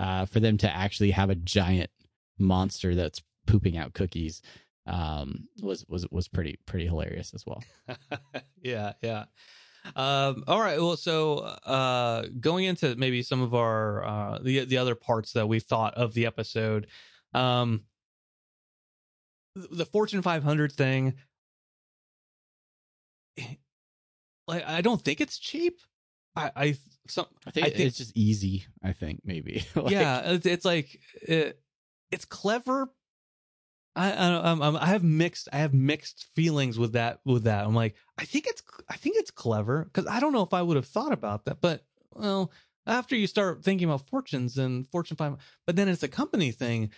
[0.00, 1.90] Uh, for them to actually have a giant
[2.38, 4.42] monster that's pooping out cookies
[4.86, 7.62] um was was was pretty pretty hilarious as well
[8.62, 9.24] yeah, yeah.
[9.96, 10.78] Um, all right.
[10.78, 15.46] Well, so uh, going into maybe some of our uh, the the other parts that
[15.48, 16.86] we thought of the episode,
[17.34, 17.84] um,
[19.54, 21.14] the Fortune 500 thing.
[24.46, 25.80] Like, I don't think it's cheap.
[26.34, 26.76] I, I
[27.08, 28.66] some I think, I think- it's just easy.
[28.82, 29.64] I think maybe.
[29.74, 31.60] Like, yeah, it's, it's like it,
[32.10, 32.88] it's clever.
[33.96, 37.64] I I, I'm, I'm- I have mixed I have mixed feelings with that with that.
[37.64, 40.62] I'm like I think it's I think it's clever because I don't know if I
[40.62, 41.84] would have thought about that, but
[42.14, 42.50] well,
[42.86, 45.36] after you start thinking about fortunes and Fortune five,
[45.66, 46.90] but then it's a company thing.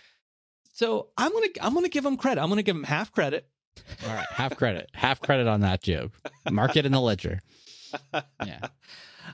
[0.73, 2.41] So I'm gonna I'm gonna give them credit.
[2.41, 3.47] I'm gonna give them half credit.
[4.03, 6.11] All right, half credit, half credit on that joke.
[6.49, 7.39] Mark it in the ledger.
[8.45, 8.59] Yeah.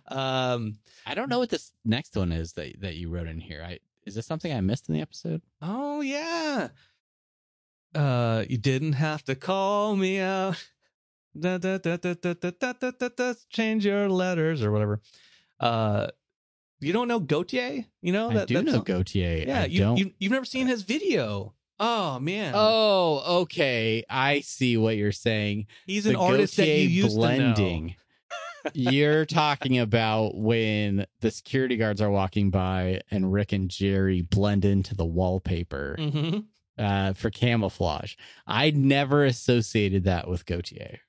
[0.10, 0.80] Um.
[1.06, 3.64] I don't know what this next one is that that you wrote in here.
[3.66, 5.42] I is this something I missed in the episode?
[5.62, 6.68] Oh yeah.
[7.98, 10.64] Uh, you didn't have to call me out.
[11.40, 15.02] Da, da, da, da, da, da, da, da, da, da, change your letters or whatever.
[15.60, 16.08] Uh,
[16.80, 17.86] you don't know Gotye?
[18.02, 18.86] You know I do know song?
[18.86, 19.46] Gotye.
[19.48, 19.98] Yeah, I you, don't.
[19.98, 21.54] you you've never seen his video.
[21.80, 22.54] Oh man.
[22.56, 24.04] oh, okay.
[24.10, 25.68] I see what you're saying.
[25.86, 27.96] he's The an artist that you Gotye used blending.
[28.74, 34.66] You're talking about when the security guards are walking by and Rick and Jerry blend
[34.66, 35.96] into the wallpaper.
[35.98, 36.30] to know.
[36.30, 36.38] hmm
[36.78, 38.16] uh, for camouflage.
[38.46, 41.00] I never associated that with Gotye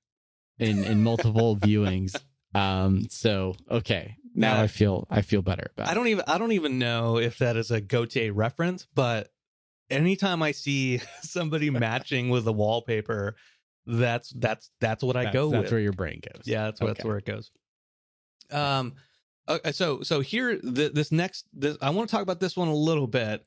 [0.59, 2.21] in in multiple viewings.
[2.55, 4.61] Um, so okay, now.
[4.61, 5.89] I feel I feel better about.
[5.89, 9.31] I don't even I don't even know if that is a Gotye reference, but
[9.91, 13.37] anytime I see somebody matching with the wallpaper,
[13.87, 15.73] that's that's that's what I that's, go That's with.
[15.73, 16.43] where your brain goes.
[16.45, 17.51] Yeah, that's, that's where it goes.
[18.51, 18.95] Um,
[19.49, 22.69] okay, so so here, th- this next, this I want to talk about this one
[22.69, 23.45] a little bit.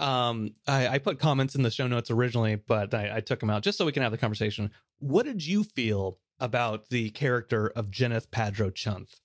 [0.00, 3.50] Um, I, I put comments in the show notes originally, but I, I took them
[3.50, 4.70] out just so we can have the conversation.
[4.98, 9.20] What did you feel about the character of Jeneth Padro Chunth?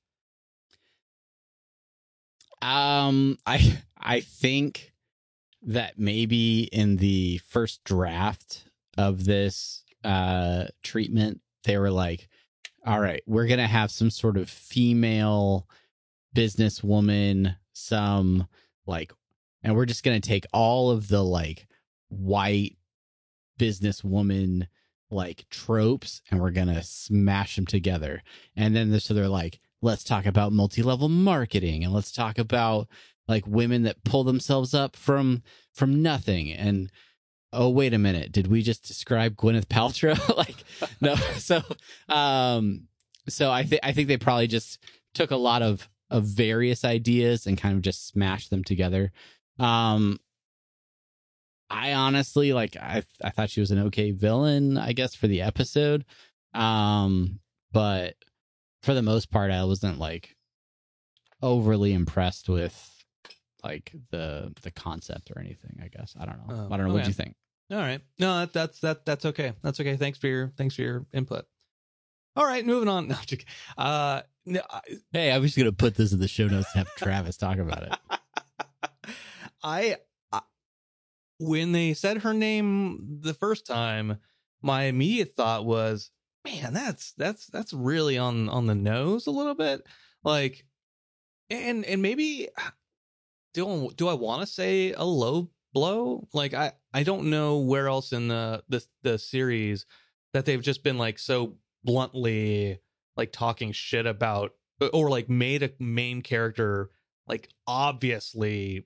[2.62, 4.94] Um, I I think
[5.64, 8.66] that maybe in the first draft
[8.98, 12.28] of this uh treatment, they were like,
[12.86, 15.68] "All right, we're gonna have some sort of female
[16.36, 18.48] businesswoman, some
[18.86, 19.14] like,
[19.64, 21.68] and we're just gonna take all of the like
[22.10, 22.78] white
[23.60, 24.68] businesswoman
[25.12, 28.24] like tropes and we're gonna smash them together."
[28.56, 32.88] And then so they're like, let's talk about multi-level marketing and let's talk about
[33.28, 35.44] like women that pull themselves up from
[35.74, 36.52] from nothing.
[36.52, 36.92] And
[37.54, 38.32] oh wait a minute.
[38.32, 40.18] Did we just describe gwyneth paltrow?
[40.38, 40.64] Like
[41.02, 41.16] no.
[41.38, 41.62] So
[42.08, 42.88] um
[43.28, 44.80] so i think i think they probably just
[45.14, 49.12] took a lot of of various ideas and kind of just smashed them together
[49.60, 50.18] um
[51.70, 55.42] i honestly like i i thought she was an okay villain i guess for the
[55.42, 56.06] episode
[56.54, 57.40] um
[57.72, 58.16] but
[58.84, 60.36] for the most part i wasn't like
[61.42, 63.04] overly impressed with
[63.64, 66.94] like the the concept or anything i guess i don't know Oh, i don't know
[66.94, 67.08] what okay.
[67.10, 67.36] you think
[67.72, 69.54] All right, no, that, that's that that's okay.
[69.62, 69.96] That's okay.
[69.96, 71.46] Thanks for your thanks for your input.
[72.36, 73.08] All right, moving on.
[73.10, 73.46] No, I'm just kidding.
[73.78, 74.80] uh, no, I,
[75.14, 77.60] hey i was just gonna put this in the show notes to have travis talk
[77.60, 77.94] about it
[79.64, 79.98] I,
[80.32, 80.42] I
[81.40, 84.18] when they said her name the first time,
[84.62, 86.12] my immediate thought was,
[86.46, 89.86] man, that's that's that's really on on the nose a little bit.
[90.24, 90.66] Like
[91.50, 92.50] and and maybe
[93.54, 96.28] do do I want to say a low blow?
[96.34, 99.86] Like I I don't know where else in the the the series
[100.34, 102.80] that they've just been like so bluntly
[103.18, 104.52] like talking shit about
[104.94, 106.90] or like made a main character
[107.28, 108.86] like obviously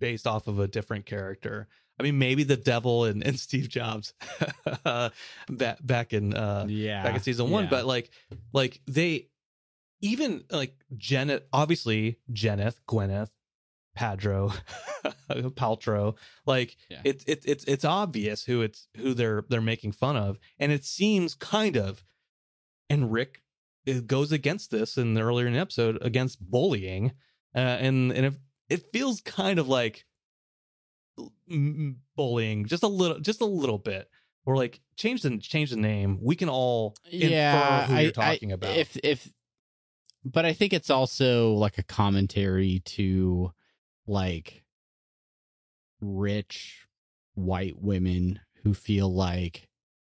[0.00, 1.68] based off of a different character.
[2.00, 4.14] I mean, maybe the devil and, and Steve Jobs
[4.84, 7.70] back back in uh yeah back in season one, yeah.
[7.70, 8.10] but like
[8.52, 9.28] like they
[10.00, 13.30] even like Janet obviously Jeneth, Gwyneth,
[13.96, 14.52] Padro,
[15.30, 17.00] Paltrow, like Yeah.
[17.04, 20.38] it's it's it's it's obvious who it's who they're they're making fun of.
[20.58, 22.04] And it seems kind of
[22.88, 23.42] and Rick
[23.86, 27.12] it goes against this in the earlier in the episode against bullying.
[27.54, 28.34] Uh, and and it,
[28.68, 30.04] it feels kind of like
[32.16, 34.08] bullying just a little just a little bit
[34.46, 36.18] or like change the change the name.
[36.22, 38.76] We can all infer who I- you're I- talking about.
[38.76, 39.32] If if,
[40.24, 43.52] but I think it's also like a commentary to
[44.06, 44.64] like
[46.00, 46.86] rich
[47.34, 49.68] white women who feel like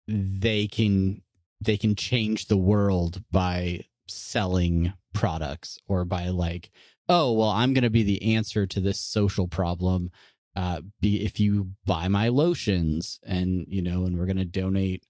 [0.07, 1.23] they can
[1.61, 6.71] they can change the world by selling products or by like
[7.09, 10.11] oh well i'm going to be the answer to this social problem
[10.57, 15.05] uh be if you buy my lotions and you know and we're going to donate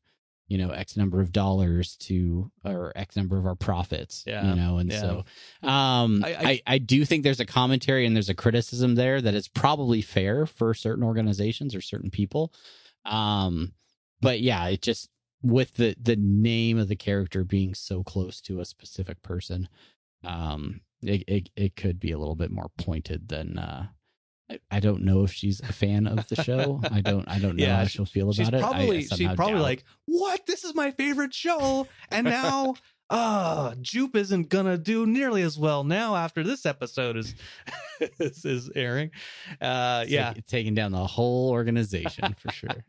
[0.48, 4.54] you know x number of dollars to or x number of our profits Yeah, you
[4.56, 5.00] know and yeah.
[5.00, 5.24] so
[5.68, 9.20] um I- I, I- I do think there's a commentary and there's a criticism there
[9.20, 12.52] that is probably fair for certain organizations or certain people
[13.04, 13.72] um
[14.20, 15.08] but yeah it just
[15.42, 19.68] with the the name of the character being so close to a specific person
[20.24, 23.86] um it it, it could be a little bit more pointed than uh
[24.50, 26.80] I, I don't know if she's a fan of the show.
[26.90, 27.28] I don't.
[27.28, 28.60] I don't know Yeah, how she- she'll feel about it.
[28.60, 29.62] Probably she's probably doubt.
[29.62, 32.74] like what this is my favorite show and now
[33.10, 37.34] uh jupe isn't gonna do nearly as well now after this episode is
[38.18, 39.10] is, is airing
[39.62, 42.84] uh It's yeah like taking down the whole organization for sure.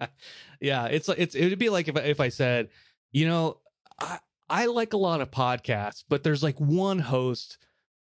[0.61, 2.69] yeah, it's like it's it would be like if I- if I said,
[3.11, 3.59] you know,
[3.99, 7.57] I I like a lot of podcasts, but there's like one host,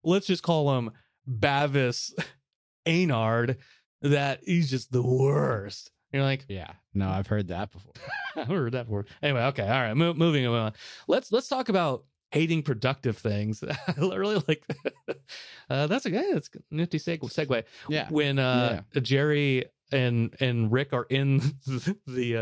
[0.04, 0.90] let's just call him
[1.26, 2.14] Bavis
[2.86, 3.56] Anard,
[4.02, 5.90] that he's just the worst.
[6.12, 6.70] You're like, Yeah.
[6.96, 7.92] No, I've heard that before.
[8.36, 9.08] I've heard that word.
[9.22, 10.72] Anyway, okay, all right, mo- moving on.
[11.08, 13.64] Let's let's talk about hating productive things.
[13.88, 14.64] I really like.
[15.70, 18.08] uh, that's a yeah, that's a nifty seg- segue Yeah.
[18.10, 21.38] when uh Jerry and and Rick are in
[22.06, 22.36] the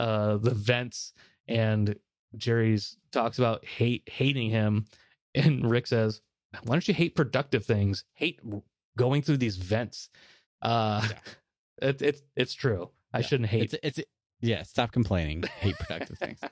[0.00, 1.12] uh uh the vents
[1.46, 1.94] and
[2.36, 4.86] Jerry's talks about hate hating him
[5.34, 6.20] and Rick says,
[6.64, 8.04] "Why don't you hate productive things?
[8.14, 8.40] Hate
[8.96, 10.08] going through these vents."
[10.62, 11.06] Uh
[11.80, 12.90] It, it's it's true.
[13.12, 13.26] I Yeah.
[13.26, 13.72] shouldn't hate.
[13.72, 14.08] It's it's
[14.40, 14.62] yeah.
[14.64, 15.44] Stop complaining.
[15.60, 16.40] Hate productive things.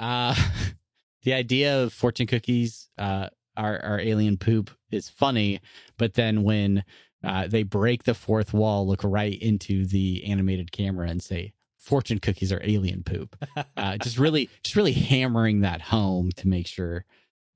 [0.00, 0.32] Uh,
[1.24, 5.60] the idea of fortune cookies, uh, are are alien poop is funny,
[5.96, 6.84] but then when
[7.24, 12.20] uh, they break the fourth wall, look right into the animated camera and say, "Fortune
[12.20, 13.34] cookies are alien poop."
[13.76, 17.04] Uh, just really, just really hammering that home to make sure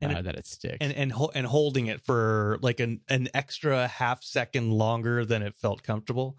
[0.02, 0.78] And uh, it- that it sticks.
[0.80, 5.42] and and ho- and holding it for like an an extra half second longer than
[5.42, 6.36] it felt comfortable.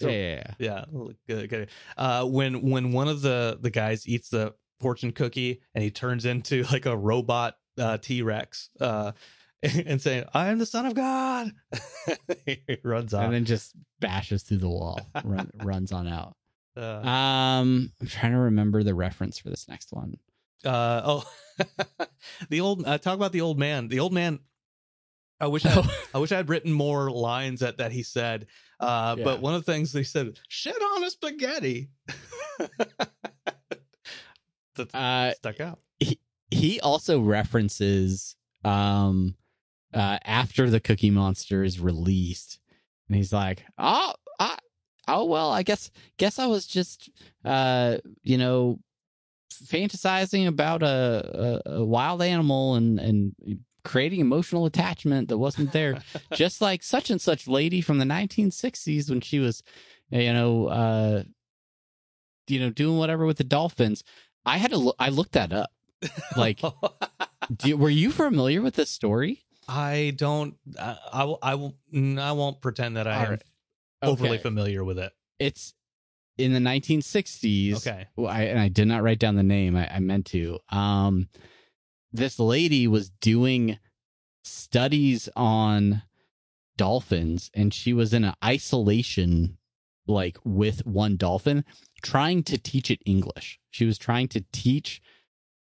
[0.00, 1.04] So- yeah, yeah, yeah.
[1.28, 1.68] Good, good.
[1.96, 6.24] Uh, when when one of the the guys eats the fortune cookie and he turns
[6.24, 9.12] into like a robot uh, T Rex, uh,
[9.62, 11.52] and saying, "I am the son of God,"
[12.46, 13.24] he runs off.
[13.24, 16.34] and then just bashes through the wall, run, runs on out.
[16.76, 20.16] uh, Um, I'm trying to remember the reference for this next one.
[20.64, 21.24] Uh, oh,
[22.50, 23.88] the old uh, talk about the old man.
[23.88, 24.40] The old man.
[25.40, 25.84] I wish I.
[26.14, 28.46] I wish I had written more lines that that he said.
[28.80, 29.24] Uh, Yeah.
[29.24, 31.90] but one of the things he said, "Shit on a spaghetti."
[34.76, 35.78] that Uh, stuck out.
[36.50, 39.34] he also references um
[39.94, 42.58] uh after the cookie monster is released
[43.08, 44.56] and he's like oh I,
[45.08, 47.10] oh well i guess guess i was just
[47.44, 48.78] uh you know
[49.52, 53.34] fantasizing about a, a, a wild animal and and
[53.84, 56.00] creating emotional attachment that wasn't there
[56.32, 59.62] just like such and such lady from the 1960s when she was
[60.10, 61.22] you know uh
[62.46, 64.04] you know doing whatever with the dolphins
[64.46, 65.70] i had to look i looked that up
[66.36, 66.60] like
[67.56, 70.56] do, were you familiar with this story I don't.
[70.78, 71.38] I, I will.
[71.40, 71.76] I will.
[72.18, 73.42] I won't pretend that I am Alright.
[74.02, 74.42] overly Okay.
[74.42, 75.12] familiar with it.
[75.38, 75.72] it's
[76.42, 78.06] in the 1960s Okay.
[78.16, 79.76] well, I, and I did not write down the name.
[79.76, 80.58] I, I meant to.
[80.70, 81.28] Um,
[82.12, 83.78] this lady was doing
[84.44, 86.02] studies on
[86.76, 89.58] dolphins, and she was in an isolation,
[90.06, 91.64] like with one dolphin,
[92.02, 93.58] trying to teach it English.
[93.70, 95.00] She was trying to teach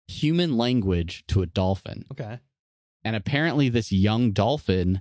[0.09, 2.39] human language to a dolphin, Okay.
[3.05, 5.01] and apparently, this young dolphin,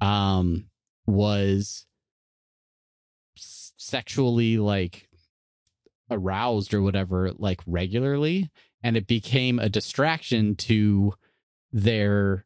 [0.00, 0.68] um,
[1.06, 1.86] was
[3.36, 5.07] sexually like
[6.10, 8.50] aroused or whatever like regularly
[8.82, 11.12] and it became a distraction to
[11.72, 12.44] their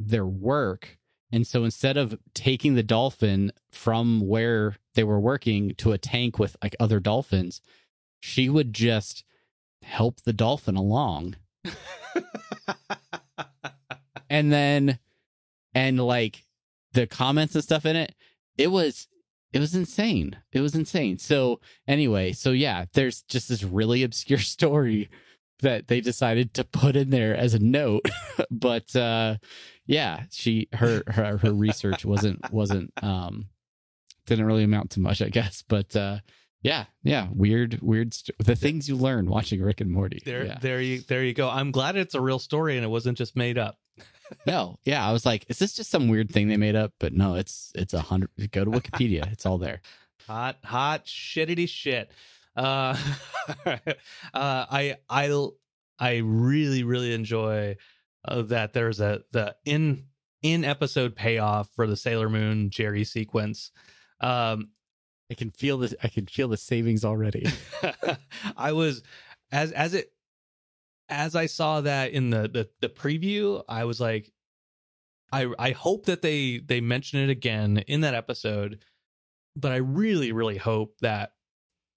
[0.00, 0.96] their work.
[1.30, 6.38] And so instead of taking the dolphin from where they were working to a tank
[6.38, 7.60] with like other dolphins
[8.20, 9.24] she would just
[9.82, 11.36] help the dolphin along.
[14.30, 14.98] And then
[15.74, 16.44] and like
[16.92, 18.14] the comments and stuff in it
[18.56, 19.08] it was
[19.58, 24.38] it was insane it was insane so anyway so yeah there's just this really obscure
[24.38, 25.08] story
[25.60, 28.06] that they decided to put in there as a note
[28.50, 29.36] but uh
[29.86, 33.46] yeah she her her, her research wasn't wasn't um
[34.26, 36.18] didn't really amount to much i guess but uh
[36.62, 40.44] yeah yeah weird weird st- the things you learn watching rick and morty There.
[40.46, 40.58] yeah.
[40.60, 41.00] There you.
[41.00, 41.48] There you go.
[41.48, 43.78] I'm glad it's a real story and it wasn't just made up.
[44.46, 46.92] No, yeah, I was like, is this just some weird thing they made up?
[47.00, 48.30] But no, it's it's a hundred.
[48.52, 49.80] Go to Wikipedia; it's all there.
[50.26, 52.10] Hot, hot, shittity shit.
[52.54, 52.96] Uh,
[53.66, 53.76] uh,
[54.34, 55.48] I, I,
[55.98, 57.76] I really, really enjoy
[58.26, 58.72] uh, that.
[58.72, 60.04] There's a the in
[60.42, 63.70] in episode payoff for the Sailor Moon Jerry sequence.
[64.20, 64.70] Um,
[65.30, 65.94] I can feel this.
[66.02, 67.46] I can feel the savings already.
[68.56, 69.02] I was
[69.52, 70.12] as as it
[71.08, 74.32] as I saw that in the the, the preview, I was like,
[75.32, 78.80] I I hope that they they mention it again in that episode,
[79.56, 81.32] but I really really hope that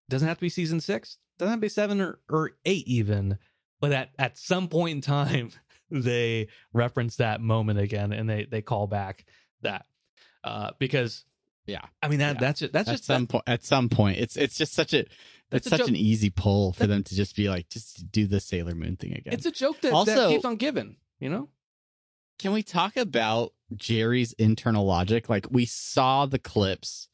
[0.10, 3.38] doesn't have to be season six, doesn't have to be seven or, or eight even,
[3.80, 5.52] but at at some point in time
[5.92, 9.26] they reference that moment again and they they call back
[9.62, 9.86] that
[10.44, 11.26] uh because
[11.68, 11.82] Yeah.
[12.02, 12.40] I mean that Yeah.
[12.40, 15.06] that's it that's at just some point, at some point, it's it's just such a
[15.50, 15.90] That's it's such joke.
[15.90, 19.14] an easy pull for them to just be like, just do the Sailor Moon thing
[19.14, 19.34] again.
[19.34, 21.50] it's a joke that, that Also- keeps on giving, you know?
[22.40, 25.30] Can we talk about Jerry's internal logic?
[25.30, 27.08] Like we saw the clips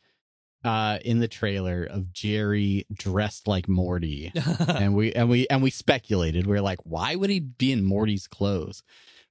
[0.63, 4.31] uh in the trailer of Jerry dressed like Morty.
[4.67, 6.47] and we and we and we speculated.
[6.47, 8.81] We are like, why would he be in Morty's clothes?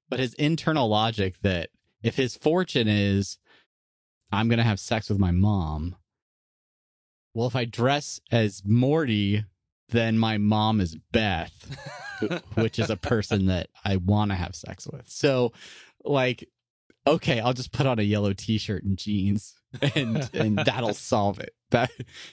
[0.08, 1.70] But his internal logic that
[2.02, 3.38] if his fortune is
[4.32, 5.96] I'm gonna have sex with my mom,
[7.36, 9.44] well, if I dress as Morty,
[9.90, 11.76] then my mom is Beth,
[12.54, 15.06] which is a person that I want to have sex with.
[15.06, 15.52] So,
[16.02, 16.48] like,
[17.06, 19.54] okay, I'll just put on a yellow T-shirt and jeans,
[19.94, 21.54] and and that'll solve it.
[21.72, 21.90] That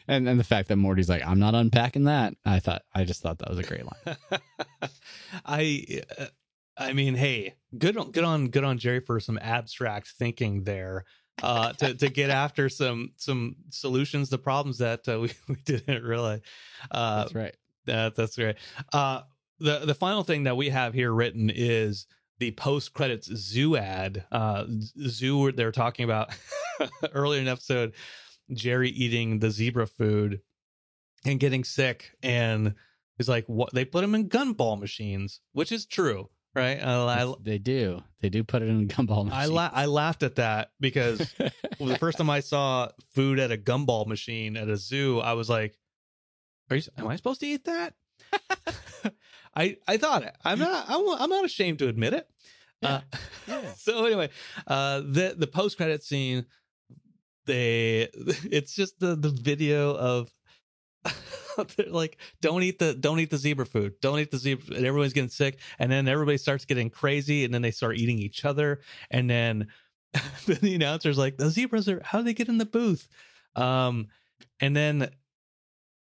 [0.08, 2.36] and and the fact that Morty's like, I'm not unpacking that.
[2.46, 4.42] I thought I just thought that was a great line.
[5.46, 6.28] I uh,
[6.78, 11.04] I mean, hey, good on good on good on Jerry for some abstract thinking there.
[11.42, 16.04] Uh, to to get after some some solutions to problems that uh, we we didn't
[16.04, 16.42] realize.
[16.92, 17.56] Uh, That's right.
[17.86, 18.58] that, that's great.
[18.92, 19.22] Uh,
[19.60, 22.08] the the final thing that we have here written is
[22.40, 24.26] the post credits zoo ad.
[24.32, 24.66] Uh,
[25.08, 26.34] zoo they're talking about
[27.14, 27.94] earlier in the episode.
[28.52, 30.42] Jerry eating the zebra food
[31.26, 32.74] and getting sick, and
[33.18, 36.80] he's like, "What?" They put him in gumball machines, which is true, right?
[36.82, 38.04] I, I, they do.
[38.22, 39.40] They do put it in a gumball machine.
[39.40, 41.34] I, la- I laughed at that because
[41.80, 45.34] well, the first time I saw food at a gumball machine at a zoo, I
[45.34, 45.78] was like,
[46.70, 46.84] "Are you?
[46.98, 47.96] Am I supposed to eat that?"
[49.56, 50.36] I I thought it.
[50.44, 50.86] I'm not.
[50.88, 52.28] I'm, I'm not ashamed to admit it.
[52.82, 53.02] Uh,
[53.78, 54.30] so anyway,
[54.68, 56.46] uh, the the post credit scene,
[57.46, 60.32] they it's just the the video of.
[61.78, 63.94] they're like don't eat the don't eat the zebra food.
[64.02, 65.60] Don't eat the zebra and everyone's getting sick.
[65.80, 67.44] And then everybody starts getting crazy.
[67.46, 68.82] And then they start eating each other.
[69.12, 69.68] And then
[70.46, 73.08] then the announcer's like the zebras are how do they get in the booth?
[73.56, 74.08] Um
[74.60, 75.10] and then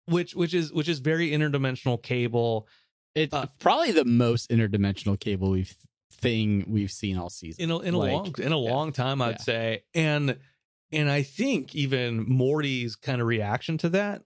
[0.08, 2.68] which which is which is very interdimensional cable.
[3.16, 5.76] It's Uh, probably the most interdimensional cable we've
[6.12, 7.64] thing we've seen all season.
[7.64, 8.72] in a in a Like, long in a yeah.
[8.72, 9.38] long time i'd Yeah.
[9.38, 9.84] say.
[9.94, 10.38] And
[10.92, 14.24] and i think even morty's kind of reaction to that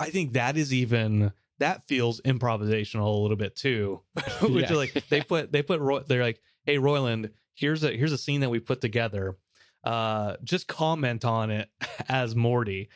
[0.00, 4.00] i think that is even that feels improvisational a little bit too
[4.42, 4.76] which Yeah.
[4.76, 8.40] like they put they put Roy, they're like hey Roiland here's a here's a scene
[8.40, 9.36] that we put together
[9.84, 11.68] uh just comment on it
[12.08, 12.88] as morty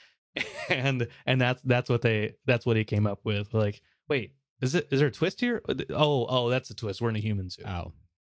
[0.68, 4.74] and and that's that's what they that's what he came up with like wait is
[4.74, 7.48] it is there a twist here oh oh that's a twist we're in a human
[7.50, 7.92] zoo Oh,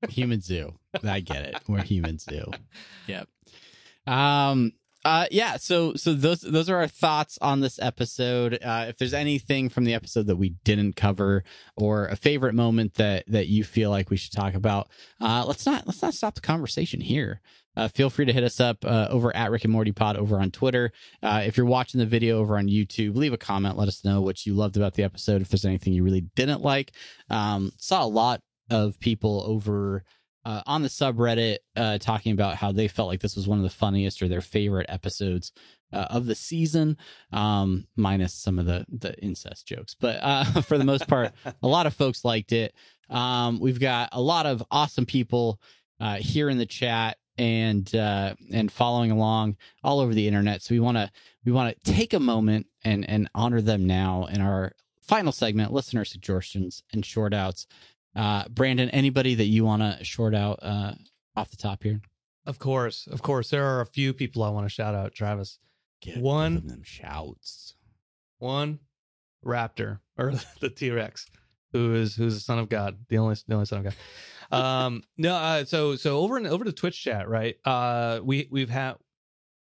[0.09, 0.73] human zoo.
[1.03, 1.55] I get it.
[1.67, 2.51] We're human zoo.
[3.07, 3.27] Yep.
[4.07, 4.73] Um.
[5.05, 5.27] Uh.
[5.31, 5.57] Yeah.
[5.57, 5.93] So.
[5.93, 8.59] So those those are our thoughts on this episode.
[8.61, 11.43] Uh, if there's anything from the episode that we didn't cover,
[11.77, 14.89] or a favorite moment that that you feel like we should talk about,
[15.21, 17.39] uh, let's not let's not stop the conversation here.
[17.77, 20.39] Uh, feel free to hit us up uh, over at Rick and Morty Pod over
[20.39, 20.91] on Twitter.
[21.21, 23.77] Uh, if you're watching the video over on YouTube, leave a comment.
[23.77, 25.41] Let us know what you loved about the episode.
[25.41, 26.93] If there's anything you really didn't like,
[27.29, 30.03] um, saw a lot of people over
[30.45, 33.63] uh, on the subreddit uh, talking about how they felt like this was one of
[33.63, 35.51] the funniest or their favorite episodes
[35.91, 36.97] uh, of the season,
[37.31, 39.95] um, minus some of the the incest jokes.
[39.99, 42.73] But uh, for the most part, a lot of folks liked it.
[43.09, 45.59] Um, we've got a lot of awesome people
[45.99, 50.61] uh, here in the chat and uh, and following along all over the internet.
[50.61, 51.11] So we want to
[51.43, 55.71] we want to take a moment and and honor them now in our final segment,
[55.71, 57.67] listener suggestions and short outs.
[58.15, 60.93] Uh, Brandon, anybody that you want to short out uh,
[61.35, 62.01] off the top here?
[62.45, 63.49] Of course, of course.
[63.49, 65.59] There are a few people I want to shout out, Travis.
[66.01, 67.73] Give One- them shouts.
[68.37, 68.79] One,
[69.43, 71.25] Raptor or the T Rex,
[71.73, 73.95] who is who's the son of God, the only the only son of God.
[74.51, 77.55] Um, no, uh, so so over in over to Twitch chat, right?
[77.65, 78.93] Uh, we we've had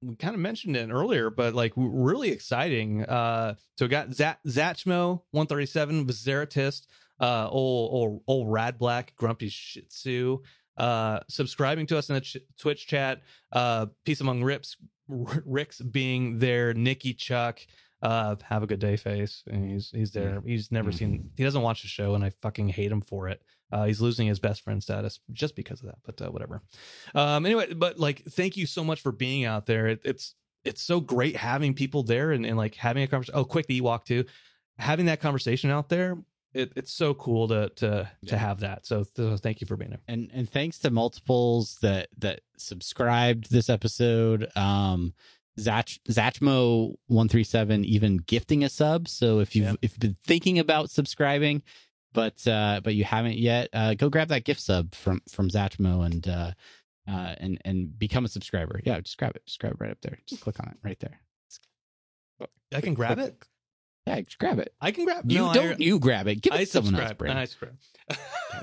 [0.03, 3.03] we kind of mentioned it earlier, but like really exciting.
[3.03, 6.83] Uh, so we got Zat Zachmo one thirty seven, Vizeratist,
[7.21, 10.39] uh, old old old Rad Black, Grumpy Shih Tzu,
[10.77, 13.23] uh, subscribing to us in the ch- Twitch chat.
[13.53, 14.77] Uh, Peace Among Rips,
[15.11, 17.61] R- Ricks being there, Nikki Chuck.
[18.03, 19.43] Uh, have a good day, face.
[19.47, 20.43] And he's he's there.
[20.45, 21.31] He's never seen.
[21.37, 23.41] He doesn't watch the show, and I fucking hate him for it.
[23.73, 25.99] Uh, he's losing his best friend status just because of that.
[26.05, 26.61] But uh, whatever.
[27.15, 29.87] Um, anyway, but like, thank you so much for being out there.
[29.87, 30.35] It, it's
[30.65, 33.39] it's so great having people there and, and like having a conversation.
[33.39, 34.25] Oh, quick the Ewok too,
[34.79, 36.19] having that conversation out there.
[36.55, 38.87] It, it's so cool to to to have that.
[38.87, 40.01] So, th- thank you for being there.
[40.09, 45.13] and and thanks to multiples that that subscribed this episode um
[45.59, 49.09] Zach Zachmo one three seven even gifting a sub.
[49.09, 49.75] So if you've Yeah.
[49.83, 51.63] if you've been thinking about subscribing,
[52.13, 56.07] but uh but you haven't yet, uh go grab that gift sub from from Zachmo
[56.07, 56.53] and uh
[57.09, 58.81] uh and and become a subscriber.
[58.85, 59.45] Yeah, just grab it.
[59.47, 60.19] Just grab it right up there.
[60.27, 61.21] Just click on it right there.
[62.75, 63.37] I can grab it.
[64.07, 64.75] Yeah, just grab it.
[64.81, 65.31] I can grab.
[65.31, 66.43] You no, don't you grab it.
[66.43, 67.37] Give it I someone else, subscribe.
[67.37, 67.77] I subscribe.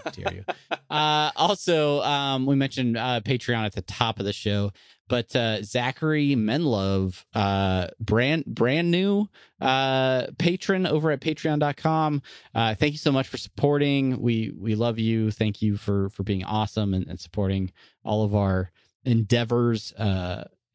[0.04, 0.44] How dare you.
[0.92, 4.74] Uh, also, um, we mentioned uh, Patreon at the top of the show,
[5.08, 9.30] but uh, Zachary Menlove, uh, brand brand new
[9.62, 12.22] uh, patron over at Patreon.com.
[12.54, 14.22] Uh, thank you so much for supporting.
[14.22, 15.32] We we love you.
[15.32, 17.72] Thank you for for being awesome and, and supporting
[18.04, 18.70] all of our
[19.06, 19.94] endeavors.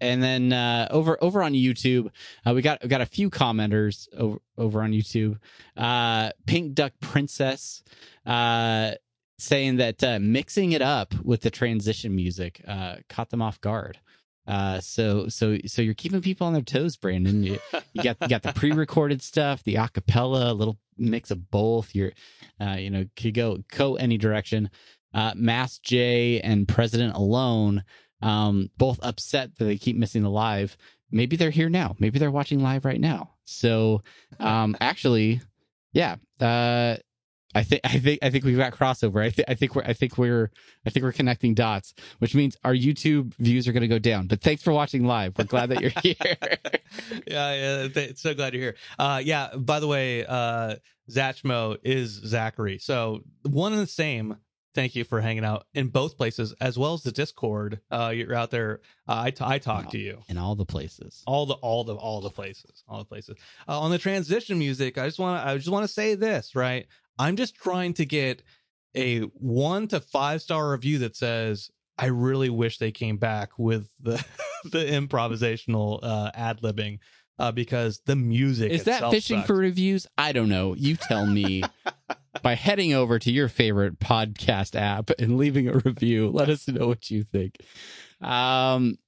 [0.00, 2.10] And then uh, over over on YouTube,
[2.46, 5.38] uh, we got we got a few commenters over over on YouTube.
[5.76, 7.82] Uh, Pink Duck Princess
[8.26, 8.92] uh,
[9.38, 13.98] saying that uh, mixing it up with the transition music uh, caught them off guard.
[14.46, 17.42] Uh, so so so you're keeping people on their toes, Brandon.
[17.42, 17.58] You,
[17.94, 21.94] you got you got the pre-recorded stuff, the acapella, a little mix of both.
[21.94, 22.12] You're,
[22.60, 24.70] uh, you know, could go go any direction.
[25.12, 27.84] Uh, Mass J and President Alone
[28.22, 30.76] um, both upset that they keep missing the live.
[31.10, 31.96] Maybe they're here now.
[31.98, 33.34] Maybe they're watching live right now.
[33.44, 34.02] So,
[34.40, 35.40] um, actually,
[35.92, 36.96] yeah, uh,
[37.56, 39.24] I think I think I think we've got crossover.
[39.24, 40.50] I think I think we're I think we're
[40.84, 44.26] I think we're connecting dots, which means our YouTube views are going to go down.
[44.26, 45.38] But thanks for watching live.
[45.38, 46.36] We're glad that you're here.
[47.26, 48.76] yeah, yeah, so glad you're here.
[48.98, 49.56] Uh, yeah.
[49.56, 50.76] By the way, uh,
[51.10, 54.36] Zachmo is Zachary, so one and the same.
[54.76, 57.80] Thank you for hanging out in both places, as well as the Discord.
[57.90, 58.80] Uh, you're out there.
[59.08, 61.22] Uh, I, t- I talk to you in all the places.
[61.26, 63.36] all the all the all the places all the places
[63.68, 66.54] uh, on the transition music i just want to i just want to say this
[66.54, 66.86] right
[67.18, 68.42] i'm just trying to get
[68.94, 73.88] a one to five star review that says i really wish they came back with
[74.00, 74.22] the
[74.64, 76.98] the improvisational uh ad libbing
[77.38, 79.46] uh because the music Is that fishing sucks.
[79.46, 80.06] for reviews?
[80.16, 80.74] I don't know.
[80.74, 81.62] You tell me
[82.42, 86.28] by heading over to your favorite podcast app and leaving a review.
[86.30, 87.56] Let us know what you think.
[88.20, 88.98] Um,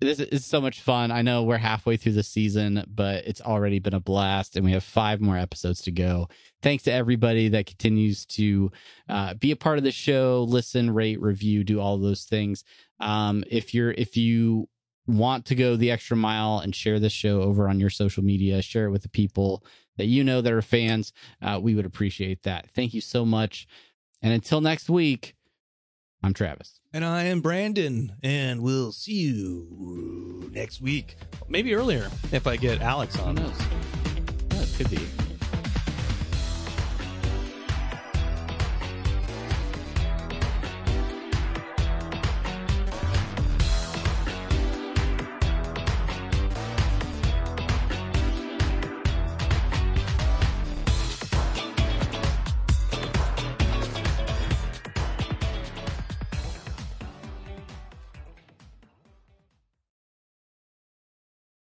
[0.00, 1.12] this is so much fun.
[1.12, 4.72] I know we're halfway through the season, but it's already been a blast, and we
[4.72, 6.28] have five more episodes to go.
[6.60, 8.72] Thanks to everybody that continues to
[9.08, 12.64] uh, be a part of the show, listen, rate, review, do all those things.
[12.98, 14.68] Um, if you're if you
[15.06, 18.62] want to go the extra mile and share this show over on your social media,
[18.62, 19.64] share it with the people
[19.96, 21.12] that you know that are fans,
[21.42, 22.70] uh, we would appreciate that.
[22.70, 23.66] Thank you so much.
[24.22, 25.34] And until next week,
[26.22, 26.78] I'm Travis.
[26.92, 31.16] and i am brandon and we'll see you next week
[31.48, 33.36] maybe earlier if i get alex on.
[33.36, 33.60] Who knows?
[34.52, 35.31] Yeah, it could be.